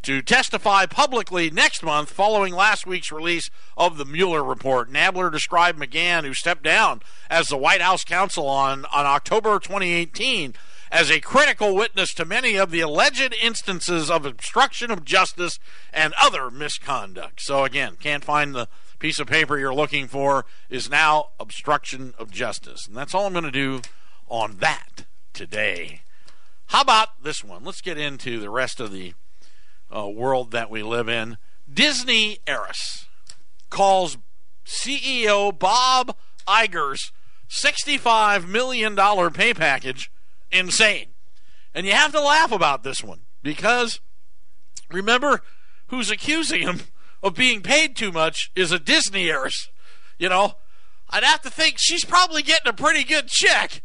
[0.00, 4.90] to testify publicly next month following last week's release of the Mueller report.
[4.90, 10.54] Nadler described McGahn, who stepped down as the White House counsel on, on October 2018,
[10.92, 15.58] as a critical witness to many of the alleged instances of obstruction of justice
[15.90, 17.40] and other misconduct.
[17.40, 22.30] So, again, can't find the piece of paper you're looking for, is now obstruction of
[22.30, 22.86] justice.
[22.86, 23.80] And that's all I'm going to do
[24.28, 26.02] on that today.
[26.66, 27.64] How about this one?
[27.64, 29.14] Let's get into the rest of the
[29.94, 31.38] uh, world that we live in.
[31.72, 33.06] Disney heiress
[33.70, 34.18] calls
[34.66, 36.14] CEO Bob
[36.46, 37.12] Iger's
[37.48, 38.94] $65 million
[39.32, 40.10] pay package
[40.52, 41.06] insane.
[41.74, 44.00] And you have to laugh about this one because
[44.90, 45.42] remember
[45.88, 46.80] who's accusing him
[47.22, 49.68] of being paid too much is a Disney heiress.
[50.18, 50.54] You know,
[51.08, 53.82] I'd have to think she's probably getting a pretty good check.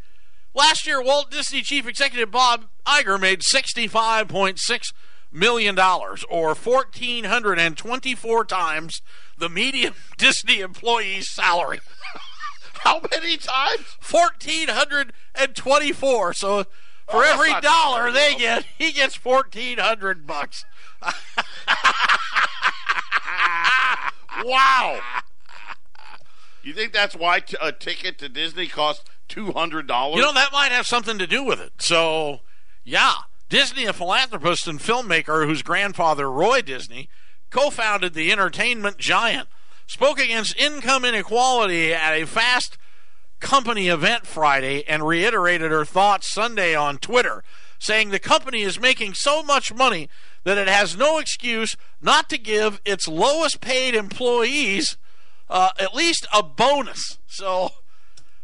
[0.54, 4.92] Last year, Walt Disney chief executive Bob Iger made $65.6
[5.30, 9.02] million, or 1,424 times
[9.36, 11.80] the median Disney employee's salary.
[12.80, 13.96] How many times?
[14.10, 16.32] 1,424.
[16.34, 16.64] So
[17.08, 20.64] for Oh, every dollar they get, he gets 1,400 bucks.
[24.44, 25.00] Wow.
[26.62, 30.16] You think that's why t- a ticket to Disney costs two hundred dollars?
[30.16, 31.72] You know, that might have something to do with it.
[31.78, 32.40] So,
[32.84, 33.14] yeah.
[33.48, 37.08] Disney, a philanthropist and filmmaker whose grandfather, Roy Disney,
[37.50, 39.48] co founded the entertainment giant,
[39.88, 42.78] spoke against income inequality at a Fast
[43.40, 47.42] Company event Friday and reiterated her thoughts Sunday on Twitter,
[47.78, 50.08] saying the company is making so much money
[50.44, 54.96] that it has no excuse not to give its lowest paid employees
[55.48, 57.18] uh, at least a bonus.
[57.26, 57.70] So,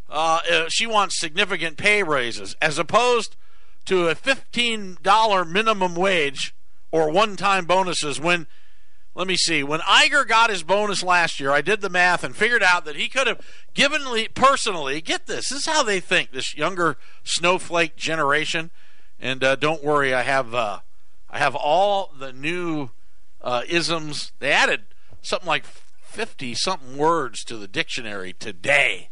[0.08, 3.36] uh, uh, she wants significant pay raises as opposed
[3.84, 6.54] to a $15 minimum wage
[6.90, 8.46] or one time bonuses when
[9.14, 12.34] let me see when Iger got his bonus last year I did the math and
[12.34, 13.40] figured out that he could have
[13.74, 18.70] given me personally get this this is how they think this younger snowflake generation
[19.20, 20.80] and uh, don't worry I have uh,
[21.30, 22.90] I have all the new
[23.40, 24.82] uh, isms they added
[25.22, 29.10] something like 50 something words to the dictionary today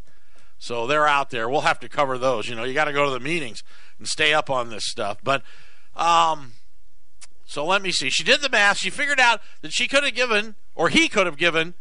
[0.62, 1.48] so they're out there.
[1.48, 2.48] We'll have to cover those.
[2.48, 3.64] You know, you got to go to the meetings
[3.98, 5.18] and stay up on this stuff.
[5.20, 5.42] But,
[5.96, 6.52] um,
[7.52, 8.08] so let me see.
[8.08, 8.78] She did the math.
[8.78, 11.74] She figured out that she could have given, or he could have given,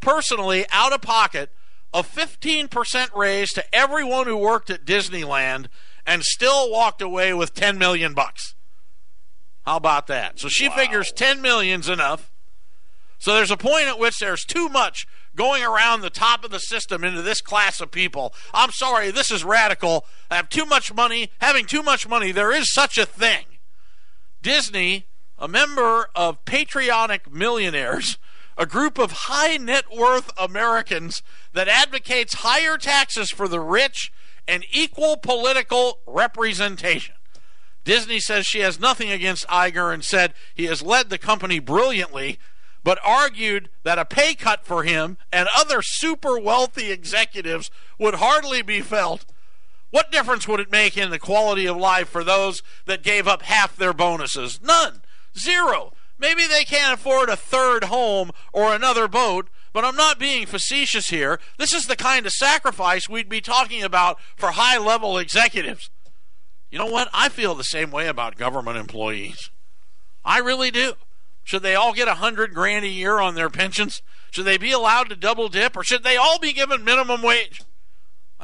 [0.00, 1.50] personally out of pocket,
[1.92, 5.66] a 15% raise to everyone who worked at Disneyland
[6.04, 8.56] and still walked away with 10 million bucks.
[9.64, 10.40] How about that?
[10.40, 12.32] So she figures 10 million's enough.
[13.18, 16.58] So there's a point at which there's too much going around the top of the
[16.58, 18.34] system into this class of people.
[18.52, 20.06] I'm sorry, this is radical.
[20.28, 21.30] I have too much money.
[21.38, 23.44] Having too much money, there is such a thing.
[24.44, 25.06] Disney,
[25.38, 28.18] a member of Patriotic Millionaires,
[28.58, 31.22] a group of high net worth Americans
[31.54, 34.12] that advocates higher taxes for the rich
[34.46, 37.14] and equal political representation.
[37.84, 42.38] Disney says she has nothing against Iger and said he has led the company brilliantly,
[42.84, 48.60] but argued that a pay cut for him and other super wealthy executives would hardly
[48.60, 49.24] be felt.
[49.94, 53.42] What difference would it make in the quality of life for those that gave up
[53.42, 54.58] half their bonuses?
[54.60, 55.02] None.
[55.38, 55.92] Zero.
[56.18, 61.10] Maybe they can't afford a third home or another boat, but I'm not being facetious
[61.10, 61.38] here.
[61.58, 65.90] This is the kind of sacrifice we'd be talking about for high level executives.
[66.72, 67.08] You know what?
[67.14, 69.52] I feel the same way about government employees.
[70.24, 70.94] I really do.
[71.44, 74.02] Should they all get a hundred grand a year on their pensions?
[74.32, 77.62] Should they be allowed to double dip, or should they all be given minimum wage?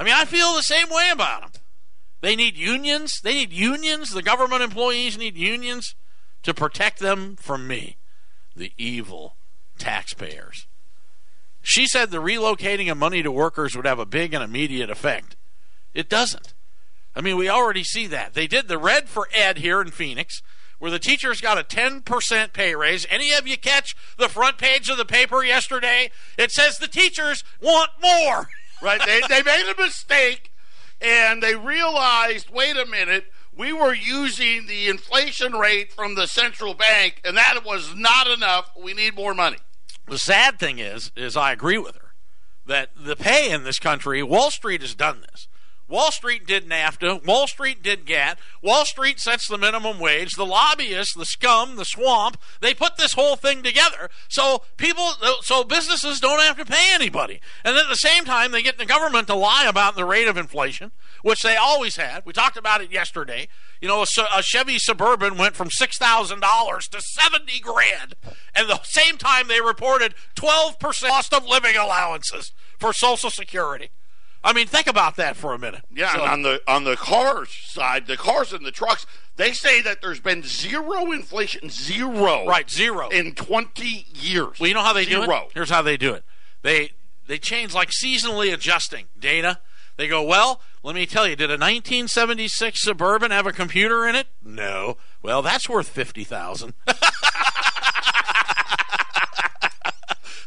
[0.01, 1.63] I mean, I feel the same way about them.
[2.23, 3.21] They need unions.
[3.23, 4.15] They need unions.
[4.15, 5.95] The government employees need unions
[6.43, 7.99] to protect them from me,
[8.57, 9.37] the evil
[9.77, 10.67] taxpayers.
[11.61, 15.37] She said the relocating of money to workers would have a big and immediate effect.
[15.93, 16.55] It doesn't.
[17.15, 18.33] I mean, we already see that.
[18.33, 20.41] They did the red for Ed here in Phoenix,
[20.79, 23.07] where the teachers got a 10% pay raise.
[23.11, 26.11] Any of you catch the front page of the paper yesterday?
[26.39, 28.49] It says the teachers want more.
[28.83, 29.01] right?
[29.05, 30.53] They they made a mistake,
[31.01, 36.75] and they realized, wait a minute, we were using the inflation rate from the central
[36.75, 38.71] bank, and that was not enough.
[38.81, 39.59] We need more money.
[40.09, 42.15] The sad thing is, is I agree with her
[42.67, 45.49] that the pay in this country, Wall Street has done this.
[45.91, 47.25] Wall Street did NAFTA.
[47.27, 48.39] Wall Street did GATT.
[48.63, 50.35] Wall Street sets the minimum wage.
[50.37, 55.65] The lobbyists, the scum, the swamp, they put this whole thing together so people, so
[55.65, 57.41] businesses don't have to pay anybody.
[57.65, 60.37] And at the same time, they get the government to lie about the rate of
[60.37, 62.25] inflation, which they always had.
[62.25, 63.49] We talked about it yesterday.
[63.81, 68.15] You know, a, Chevy Suburban went from six thousand dollars to seventy grand,
[68.55, 73.91] and the same time they reported twelve percent cost of living allowances for Social Security.
[74.43, 75.83] I mean, think about that for a minute.
[75.95, 79.05] Yeah, So- and on the on the cars side, the cars and the trucks,
[79.37, 83.09] they say that there's been zero inflation, zero, right, zero.
[83.11, 84.59] in 20 years.
[84.59, 85.45] Well, you know how they do zero.
[85.47, 85.51] it.
[85.55, 86.25] Here's how they do it.
[86.63, 86.93] They
[87.27, 89.59] they change like seasonally adjusting data.
[89.97, 94.15] They go, well, let me tell you, did a 1976 Suburban have a computer in
[94.15, 94.29] it?
[94.43, 94.97] No.
[95.23, 96.73] Well, that's worth fifty thousand.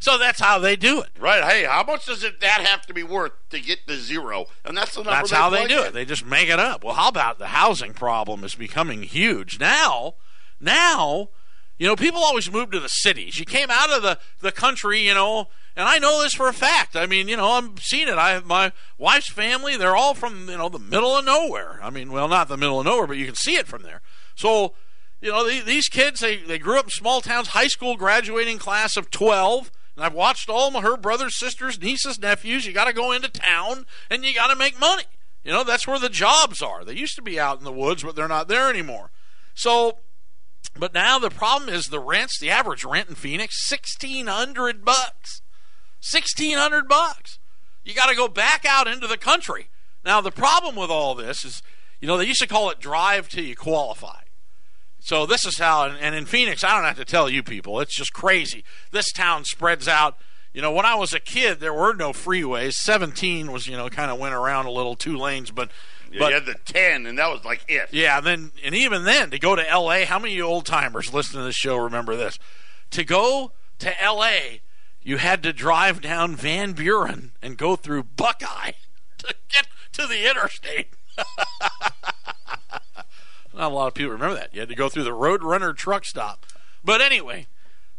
[0.03, 1.09] so that's how they do it.
[1.17, 1.41] Right?
[1.43, 4.47] Hey, how much does it that have to be worth to get to zero?
[4.65, 5.11] And that's the number.
[5.11, 5.87] That's how they do in.
[5.87, 5.93] it.
[5.93, 6.83] They just make it up.
[6.83, 10.15] Well, how about the housing problem is becoming huge now?
[10.59, 11.29] Now,
[11.77, 13.39] you know, people always move to the cities.
[13.39, 16.53] You came out of the the country, you know, and I know this for a
[16.53, 16.95] fact.
[16.97, 18.17] I mean, you know, I'm seeing it.
[18.17, 19.77] I have my wife's family.
[19.77, 21.79] They're all from you know the middle of nowhere.
[21.81, 24.01] I mean, well, not the middle of nowhere, but you can see it from there.
[24.35, 24.73] So,
[25.21, 27.49] you know, the- these kids they they grew up in small towns.
[27.49, 29.71] High school graduating class of twelve.
[29.95, 32.65] And I've watched all my her brothers, sisters, nieces, nephews.
[32.65, 35.03] You got to go into town and you got to make money.
[35.43, 36.83] You know, that's where the jobs are.
[36.83, 39.11] They used to be out in the woods, but they're not there anymore.
[39.53, 39.99] So,
[40.77, 42.39] but now the problem is the rents.
[42.39, 45.41] The average rent in Phoenix, sixteen hundred bucks.
[45.99, 47.39] Sixteen hundred bucks.
[47.83, 49.67] You got to go back out into the country.
[50.03, 51.61] Now the problem with all this is,
[51.99, 54.22] you know, they used to call it drive till you qualify.
[55.03, 57.93] So this is how, and, in Phoenix, I don't have to tell you people, it's
[57.93, 58.63] just crazy.
[58.91, 60.17] This town spreads out.
[60.53, 62.73] You know, when I was a kid, there were no freeways.
[62.75, 65.71] Seventeen was, you know, kind of went around a little, two lanes, but,
[66.09, 67.89] Yeah, but you had the 10, and that was like it.
[67.91, 70.05] yeah, and then and even then to go to L.A.
[70.05, 72.39] How many old timers listening to this show remember this?
[72.91, 74.61] To go to L.A.,
[75.01, 78.71] you had to drive down Van Buren and go through Buckeye
[79.17, 80.93] to get to the interstate.
[83.53, 84.53] Not a lot of people remember that.
[84.53, 86.45] You had to go through the Roadrunner truck stop.
[86.83, 87.47] But anyway,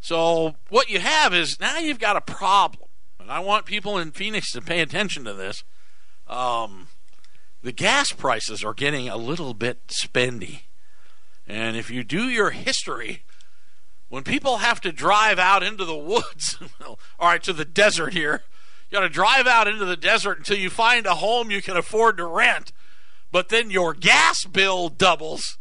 [0.00, 2.88] so what you have is now you've got a problem,
[3.20, 5.64] and I want people in Phoenix to pay attention to this.
[6.26, 6.88] Um,
[7.62, 10.62] the gas prices are getting a little bit spendy.
[11.46, 13.22] And if you do your history,
[14.08, 18.42] when people have to drive out into the woods, all right, to the desert here,
[18.90, 21.76] you got to drive out into the desert until you find a home you can
[21.76, 22.72] afford to rent,
[23.35, 25.59] but then your gas bill doubles.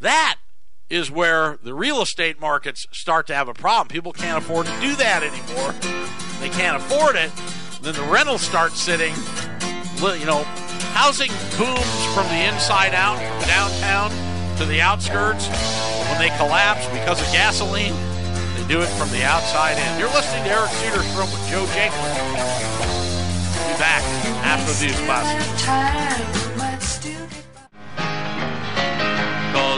[0.00, 0.36] That
[0.88, 3.88] is where the real estate markets start to have a problem.
[3.88, 5.72] People can't afford to do that anymore.
[6.40, 7.30] They can't afford it.
[7.82, 9.12] Then the rentals start sitting
[10.18, 10.44] you know,
[10.96, 11.28] housing
[11.60, 14.08] booms from the inside out, from downtown
[14.56, 15.46] to the outskirts.
[16.08, 17.92] When they collapse because of gasoline,
[18.56, 20.00] they do it from the outside in.
[20.00, 22.00] You're listening to Eric Cedarstrom with Joe Jacob.
[23.60, 24.00] Be back
[24.40, 26.53] after these buses.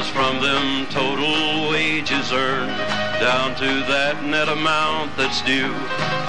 [0.06, 2.68] Cause from them total wages earned
[3.20, 5.72] down to that net amount that's due,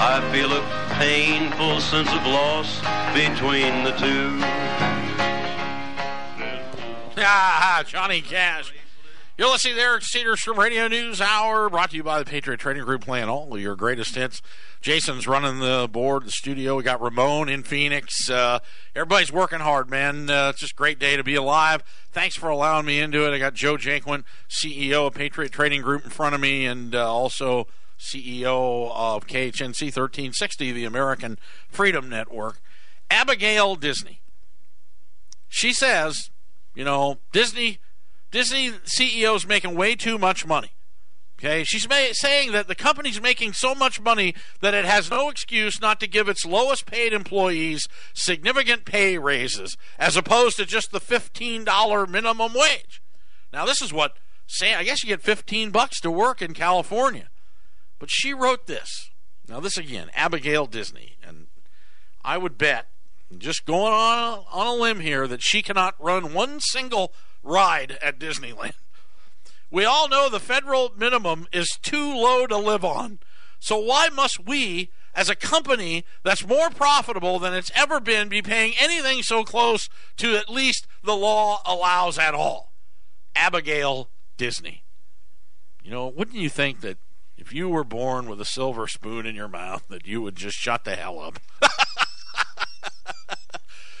[0.00, 2.80] I feel a painful sense of loss
[3.14, 4.40] between the two.
[7.20, 8.72] Ah, Johnny Cash.
[9.38, 12.82] You're listening to Eric Cedarstrom Radio News Hour, brought to you by the Patriot Trading
[12.82, 14.42] Group, playing all of your greatest hits.
[14.80, 16.74] Jason's running the board, the studio.
[16.74, 18.28] We got Ramon in Phoenix.
[18.28, 18.58] Uh,
[18.96, 20.28] everybody's working hard, man.
[20.28, 21.84] Uh, it's just a great day to be alive.
[22.10, 23.32] Thanks for allowing me into it.
[23.32, 27.08] I got Joe Jankwin, CEO of Patriot Trading Group, in front of me, and uh,
[27.08, 32.60] also CEO of KHNC 1360, the American Freedom Network.
[33.08, 34.20] Abigail Disney.
[35.48, 36.30] She says,
[36.74, 37.78] you know, Disney
[38.30, 40.72] Disney CEO's making way too much money.
[41.38, 45.80] Okay, she's saying that the company's making so much money that it has no excuse
[45.80, 50.98] not to give its lowest paid employees significant pay raises, as opposed to just the
[50.98, 53.00] fifteen dollar minimum wage.
[53.52, 54.16] Now, this is what
[54.48, 54.74] say.
[54.74, 57.28] I guess you get fifteen bucks to work in California,
[58.00, 59.10] but she wrote this.
[59.48, 61.46] Now, this again, Abigail Disney, and
[62.24, 62.88] I would bet,
[63.36, 67.12] just going on on a limb here, that she cannot run one single
[67.42, 68.74] ride at Disneyland.
[69.70, 73.18] We all know the federal minimum is too low to live on.
[73.58, 78.40] So why must we, as a company that's more profitable than it's ever been, be
[78.40, 82.72] paying anything so close to at least the law allows at all?
[83.34, 84.84] Abigail Disney.
[85.82, 86.98] You know, wouldn't you think that
[87.36, 90.56] if you were born with a silver spoon in your mouth, that you would just
[90.56, 91.38] shut the hell up?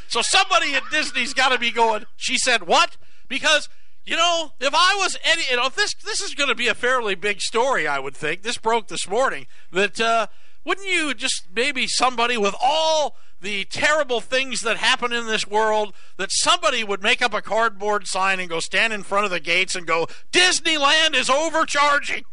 [0.08, 2.06] So somebody at Disney's got to be going.
[2.16, 2.96] She said what?
[3.28, 3.68] Because
[4.08, 6.74] you know, if I was any, you know, this this is going to be a
[6.74, 9.46] fairly big story, I would think this broke this morning.
[9.70, 10.28] That uh,
[10.64, 15.92] wouldn't you just maybe somebody with all the terrible things that happen in this world
[16.16, 19.40] that somebody would make up a cardboard sign and go stand in front of the
[19.40, 22.24] gates and go Disneyland is overcharging.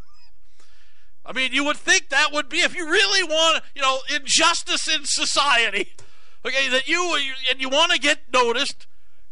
[1.25, 4.87] I mean, you would think that would be if you really want, you know, injustice
[4.87, 5.89] in society.
[6.45, 7.17] Okay, that you
[7.49, 8.85] and you want to get noticed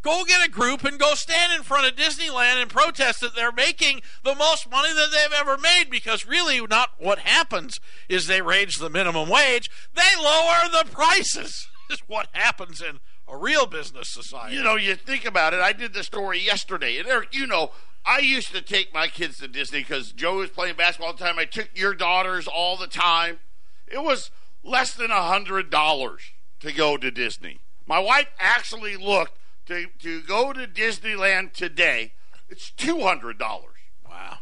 [0.04, 3.50] Go get a group and go stand in front of Disneyland and protest that they're
[3.50, 8.42] making the most money that they've ever made because really not what happens is they
[8.42, 11.66] raise the minimum wage, they lower the prices.
[11.90, 14.56] is what happens in a real business society.
[14.56, 15.60] You know, you think about it.
[15.60, 17.72] I did the story yesterday, and Eric, you know,
[18.06, 21.24] I used to take my kids to Disney because Joe was playing basketball all the
[21.24, 21.38] time.
[21.38, 23.38] I took your daughters all the time.
[23.86, 24.30] It was
[24.62, 26.22] less than a hundred dollars
[26.60, 27.60] to go to Disney.
[27.86, 32.12] My wife actually looked to, to go to Disneyland today,
[32.48, 33.38] it's $200.
[34.08, 34.38] Wow.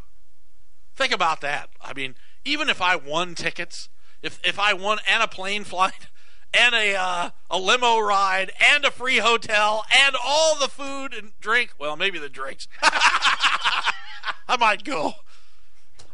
[0.94, 1.70] Think about that.
[1.80, 2.14] I mean,
[2.44, 3.88] even if I won tickets,
[4.22, 6.08] if, if I won and a plane flight,
[6.54, 11.32] and a uh, a limo ride and a free hotel and all the food and
[11.40, 11.72] drink.
[11.78, 12.68] Well, maybe the drinks.
[12.82, 15.14] I might go.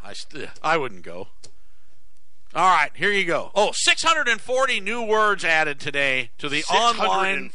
[0.03, 1.29] I st- I wouldn't go.
[2.55, 3.51] All right, here you go.
[3.55, 7.51] Oh, 640 new words added today to the online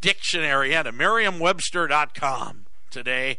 [0.00, 3.38] dictionary at merriam-webster.com today.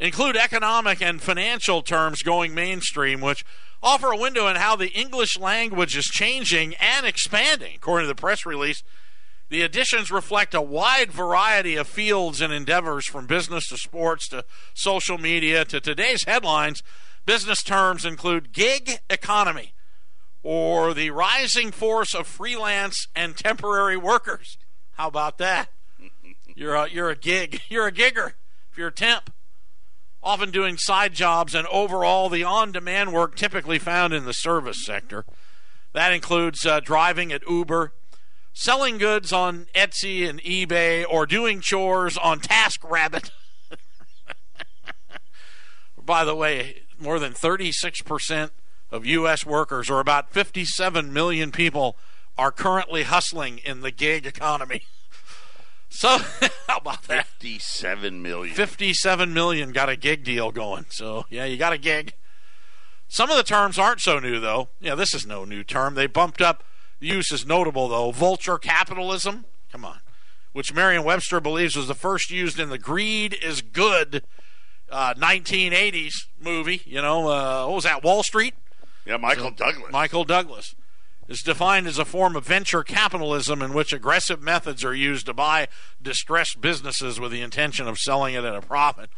[0.00, 3.44] Include economic and financial terms going mainstream, which
[3.84, 7.76] offer a window in how the English language is changing and expanding.
[7.76, 8.82] According to the press release,
[9.48, 14.44] the additions reflect a wide variety of fields and endeavors from business to sports to
[14.74, 16.82] social media to today's headlines.
[17.26, 19.72] Business terms include gig economy
[20.42, 24.56] or the rising force of freelance and temporary workers.
[24.92, 25.68] How about that?
[26.54, 27.62] You're a, you're a gig.
[27.68, 28.32] You're a gigger
[28.70, 29.32] if you're a temp.
[30.22, 34.84] Often doing side jobs and overall the on demand work typically found in the service
[34.84, 35.24] sector.
[35.92, 37.94] That includes uh, driving at Uber,
[38.52, 43.30] selling goods on Etsy and eBay, or doing chores on TaskRabbit.
[46.04, 48.50] By the way, more than 36%
[48.90, 49.46] of U.S.
[49.46, 51.96] workers, or about 57 million people,
[52.36, 54.82] are currently hustling in the gig economy.
[55.92, 56.18] So,
[56.68, 57.26] how about that?
[57.26, 58.54] 57 million.
[58.54, 60.86] 57 million got a gig deal going.
[60.88, 62.14] So, yeah, you got a gig.
[63.08, 64.68] Some of the terms aren't so new, though.
[64.80, 65.96] Yeah, this is no new term.
[65.96, 66.62] They bumped up.
[67.00, 68.12] The use is notable, though.
[68.12, 69.46] Vulture capitalism.
[69.72, 69.98] Come on.
[70.52, 74.22] Which Merriam Webster believes was the first used in the Greed is Good
[74.90, 76.82] uh, 1980s movie.
[76.84, 78.04] You know, uh, what was that?
[78.04, 78.54] Wall Street?
[79.06, 79.92] Yeah, Michael so, Douglas.
[79.92, 80.74] Michael Douglas
[81.28, 85.34] is defined as a form of venture capitalism in which aggressive methods are used to
[85.34, 85.68] buy
[86.02, 89.10] distressed businesses with the intention of selling it at a profit.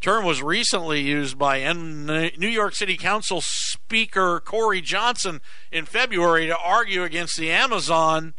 [0.00, 5.40] term was recently used by New York City Council Speaker Corey Johnson
[5.72, 8.34] in February to argue against the Amazon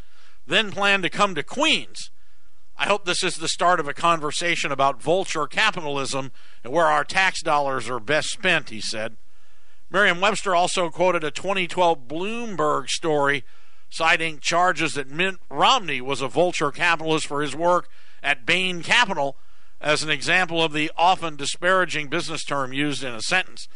[0.48, 2.12] then plan to come to Queens.
[2.78, 6.32] I hope this is the start of a conversation about vulture capitalism
[6.64, 9.18] and where our tax dollars are best spent, he said.
[9.92, 13.44] Merriam Webster also quoted a 2012 Bloomberg story
[13.90, 17.90] citing charges that Mitt Romney was a vulture capitalist for his work
[18.24, 19.36] at Bain Capital
[19.82, 23.68] as an example of the often disparaging business term used in a sentence.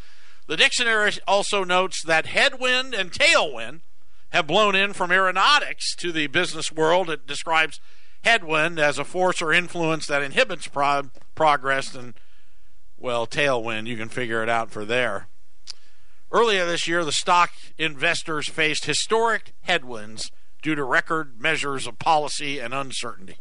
[0.48, 3.82] The dictionary also notes that headwind and tailwind
[4.30, 7.10] have blown in from aeronautics to the business world.
[7.10, 7.82] It describes
[8.24, 12.14] headwind as a force or influence that inhibits pro- progress, and,
[12.98, 15.28] well, tailwind, you can figure it out for there.
[16.36, 22.60] Earlier this year, the stock investors faced historic headwinds due to record measures of policy
[22.60, 23.38] and uncertainty.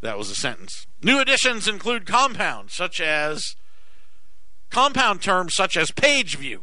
[0.00, 0.86] That was a sentence.
[1.02, 3.56] New additions include compounds such as
[4.70, 6.62] compound terms such as page view,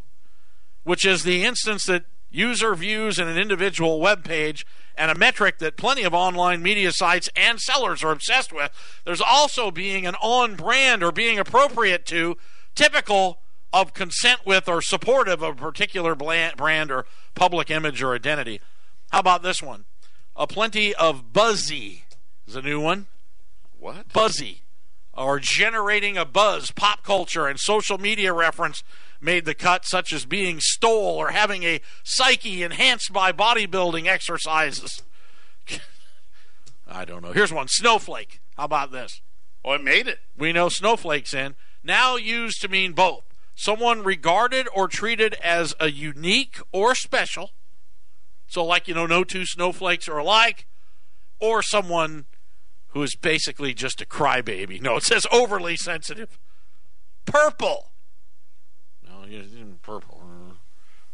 [0.86, 4.66] which is the instance that user views in an individual web page
[4.98, 8.72] and a metric that plenty of online media sites and sellers are obsessed with.
[9.04, 12.38] There's also being an on brand or being appropriate to
[12.74, 13.42] typical
[13.76, 17.05] of consent with or supportive of a particular brand or
[17.36, 18.61] public image or identity.
[19.11, 19.84] How about this one?
[20.34, 22.05] A plenty of buzzy
[22.47, 23.07] is a new one.
[23.78, 24.13] What?
[24.13, 24.61] Buzzy.
[25.13, 28.82] Or generating a buzz, pop culture, and social media reference
[29.19, 35.01] made the cut, such as being swole or having a psyche enhanced by bodybuilding exercises.
[36.88, 37.34] I don't know.
[37.34, 38.39] Here's one snowflake.
[38.55, 39.19] How about this?
[39.65, 40.19] Oh, it made it.
[40.38, 41.55] We know snowflakes in.
[41.84, 43.24] Now used to mean both
[43.56, 47.51] someone regarded or treated as a unique or special.
[48.47, 50.68] So, like, you know, no two snowflakes are alike,
[51.39, 52.26] or someone
[52.89, 54.82] who is basically just a crybaby.
[54.82, 56.38] No, it says overly sensitive.
[57.26, 57.91] Purple.
[59.03, 59.26] No,
[59.82, 60.22] purple.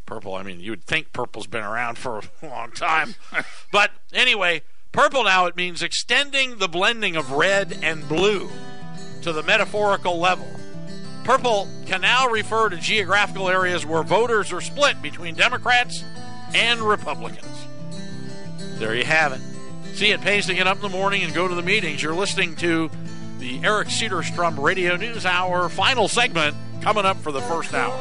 [0.06, 0.36] Purple.
[0.36, 3.16] I mean, you would think purple's been around for a long time,
[3.72, 4.62] but anyway,
[4.92, 8.50] purple now it means extending the blending of red and blue
[9.22, 10.48] to the metaphorical level.
[11.24, 16.04] Purple can now refer to geographical areas where voters are split between Democrats
[16.54, 17.46] and Republicans.
[18.80, 19.42] There you have it.
[19.96, 22.02] See, it pays to get up in the morning and go to the meetings.
[22.02, 22.90] You're listening to
[23.38, 27.94] the Eric Cedarstrom Radio News Hour final segment coming up for the first hour.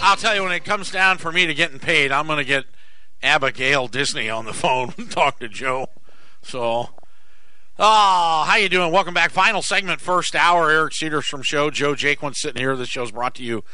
[0.00, 2.44] I'll tell you when it comes down for me to getting paid, I'm going to
[2.44, 2.64] get
[3.22, 5.86] Abigail Disney on the phone and talk to Joe.
[6.42, 6.90] So,
[7.78, 8.92] oh, how you doing?
[8.92, 9.30] Welcome back.
[9.30, 10.70] Final segment, first hour.
[10.70, 11.70] Eric Cedarstrom Show.
[11.70, 12.76] Joe Jaquin sitting here.
[12.76, 13.64] This show's brought to you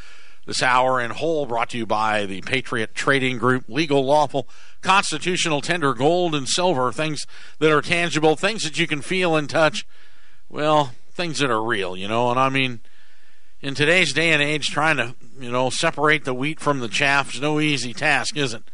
[0.47, 3.65] this hour in whole, brought to you by the Patriot Trading Group.
[3.69, 4.49] Legal, lawful,
[4.83, 6.93] constitutional, tender, gold and silver.
[6.93, 7.27] Things
[7.59, 9.87] that are tangible, things that you can feel and touch.
[10.49, 12.31] Well, things that are real, you know.
[12.31, 12.81] And I mean,
[13.61, 17.35] in today's day and age, trying to, you know, separate the wheat from the chaff
[17.35, 18.65] is no easy task, is it?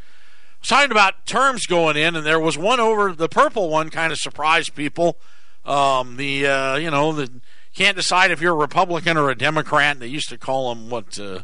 [0.60, 4.12] Was talking about terms going in, and there was one over the purple one kind
[4.12, 5.18] of surprised people.
[5.64, 7.30] Um, the uh, you know the
[7.74, 9.98] can't decide if you're a Republican or a Democrat.
[10.00, 11.40] They used to call them what uh,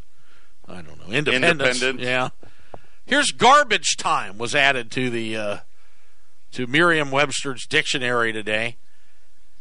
[0.69, 1.83] I don't know independents.
[1.83, 2.01] Independent.
[2.01, 2.29] Yeah.
[3.05, 5.59] Here's garbage time was added to the uh,
[6.53, 8.77] to Merriam-Webster's dictionary today,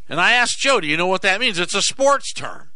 [0.10, 2.72] and I asked Joe, "Do you know what that means?" It's a sports term,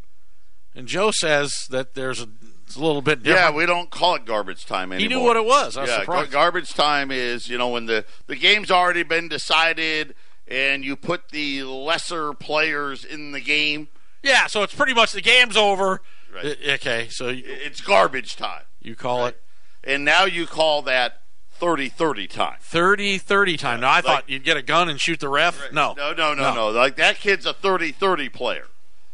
[0.75, 2.29] and Joe says that there's a,
[2.69, 3.51] it's a little bit different.
[3.51, 4.99] Yeah, we don't call it garbage time anymore.
[5.01, 5.75] he knew what it was.
[5.75, 6.31] I was yeah, surprised.
[6.31, 10.13] garbage time is you know when the the game's already been decided
[10.47, 13.87] and you put the lesser players in the game.
[14.23, 16.01] yeah, so it's pretty much the game's over.
[16.33, 16.57] Right.
[16.67, 19.41] I- okay, so you, It's garbage time, you call it
[19.83, 21.21] and now you call that
[21.59, 22.57] 30-30 time.
[22.63, 23.79] 30-30 time.
[23.81, 25.71] Now I thought you'd get a gun and shoot the ref.
[25.71, 26.69] No, No, no, no, no.
[26.69, 28.67] Like that kid's a 30-30 player.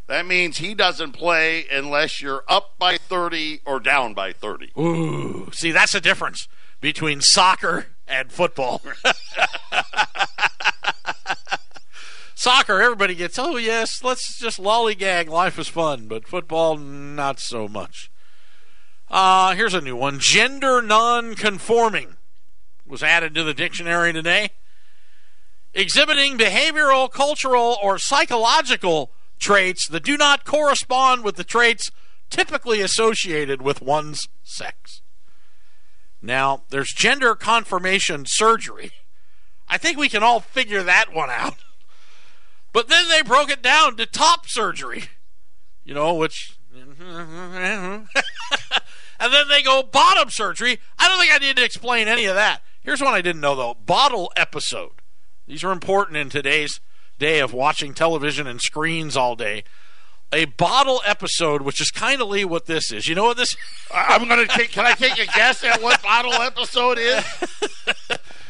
[0.08, 4.72] That means he doesn't play unless you're up by 30 or down by 30.
[4.78, 6.48] Ooh, see that's the difference
[6.80, 8.84] between soccer and football.
[12.36, 15.28] soccer, everybody gets, oh yes, let's just lollygag.
[15.28, 18.12] Life is fun, but football, not so much.
[19.10, 22.18] Uh, here's a new one: gender non-conforming
[22.86, 24.50] was added to the dictionary today.
[25.74, 31.90] Exhibiting behavioral, cultural, or psychological traits that do not correspond with the traits
[32.30, 35.02] typically associated with one's sex.
[36.22, 38.92] Now, there's gender confirmation surgery.
[39.68, 41.58] I think we can all figure that one out.
[42.74, 45.06] But then they broke it down to top surgery,
[45.84, 46.58] you know, which.
[46.76, 48.08] and
[49.20, 50.80] then they go bottom surgery.
[51.00, 52.62] I don't think I need to explain any of that.
[52.82, 55.02] Here's one I didn't know, though bottle episode.
[55.48, 56.80] These are important in today's
[57.20, 59.64] day of watching television and screens all day.
[60.34, 63.08] A bottle episode, which is kind of what this is.
[63.08, 63.56] You know what this?
[63.94, 64.72] I'm gonna take.
[64.72, 67.24] Can I take a guess at what bottle episode is?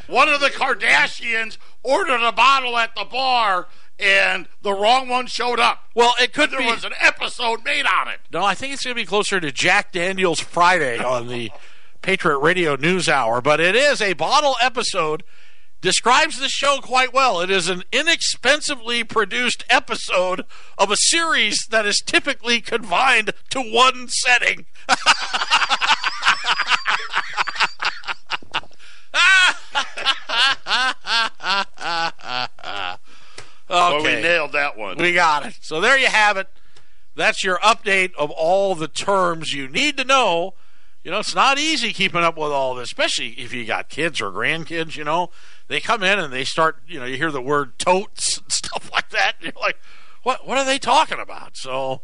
[0.08, 3.68] One of the Kardashians ordered a bottle at the bar,
[4.00, 5.84] and the wrong one showed up.
[5.96, 6.66] Well, it could There be.
[6.66, 8.20] was an episode made on it.
[8.32, 11.52] No, I think it's going to be closer to Jack Daniels Friday on the
[12.04, 15.24] Patriot Radio News Hour, but it is a bottle episode.
[15.86, 17.40] Describes the show quite well.
[17.42, 20.44] It is an inexpensively produced episode
[20.80, 24.66] of a series that is typically confined to one setting.
[33.68, 34.18] Well, Okay.
[34.18, 34.98] we nailed that one.
[34.98, 35.58] We got it.
[35.62, 36.48] So there you have it.
[37.16, 40.54] That's your update of all the terms you need to know.
[41.04, 44.22] You know, it's not easy keeping up with all this, especially if you got kids
[44.22, 45.30] or grandkids, you know.
[45.68, 48.92] They come in and they start, you know, you hear the word totes and stuff
[48.92, 49.34] like that.
[49.42, 49.78] You're like,
[50.24, 51.58] what what are they talking about?
[51.58, 52.02] So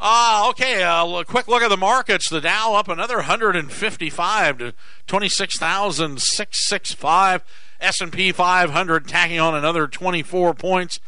[0.00, 0.82] Ah, okay.
[0.82, 2.30] Uh, a quick look at the markets.
[2.30, 4.72] The Dow up another 155 to
[5.06, 7.44] 26,665.
[7.80, 10.98] S&P 500 tacking on another 24 points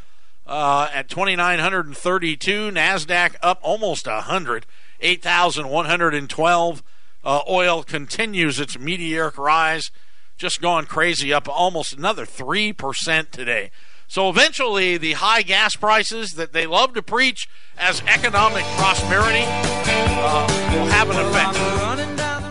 [0.46, 2.70] uh, at 2,932.
[2.70, 4.66] Nasdaq up almost 100,
[5.00, 6.82] 8,112.
[7.22, 9.90] Uh, oil continues its meteoric rise,
[10.41, 13.70] just gone crazy, up almost another three percent today.
[14.09, 17.47] So eventually, the high gas prices that they love to preach
[17.78, 22.49] as economic prosperity uh, will have an effect.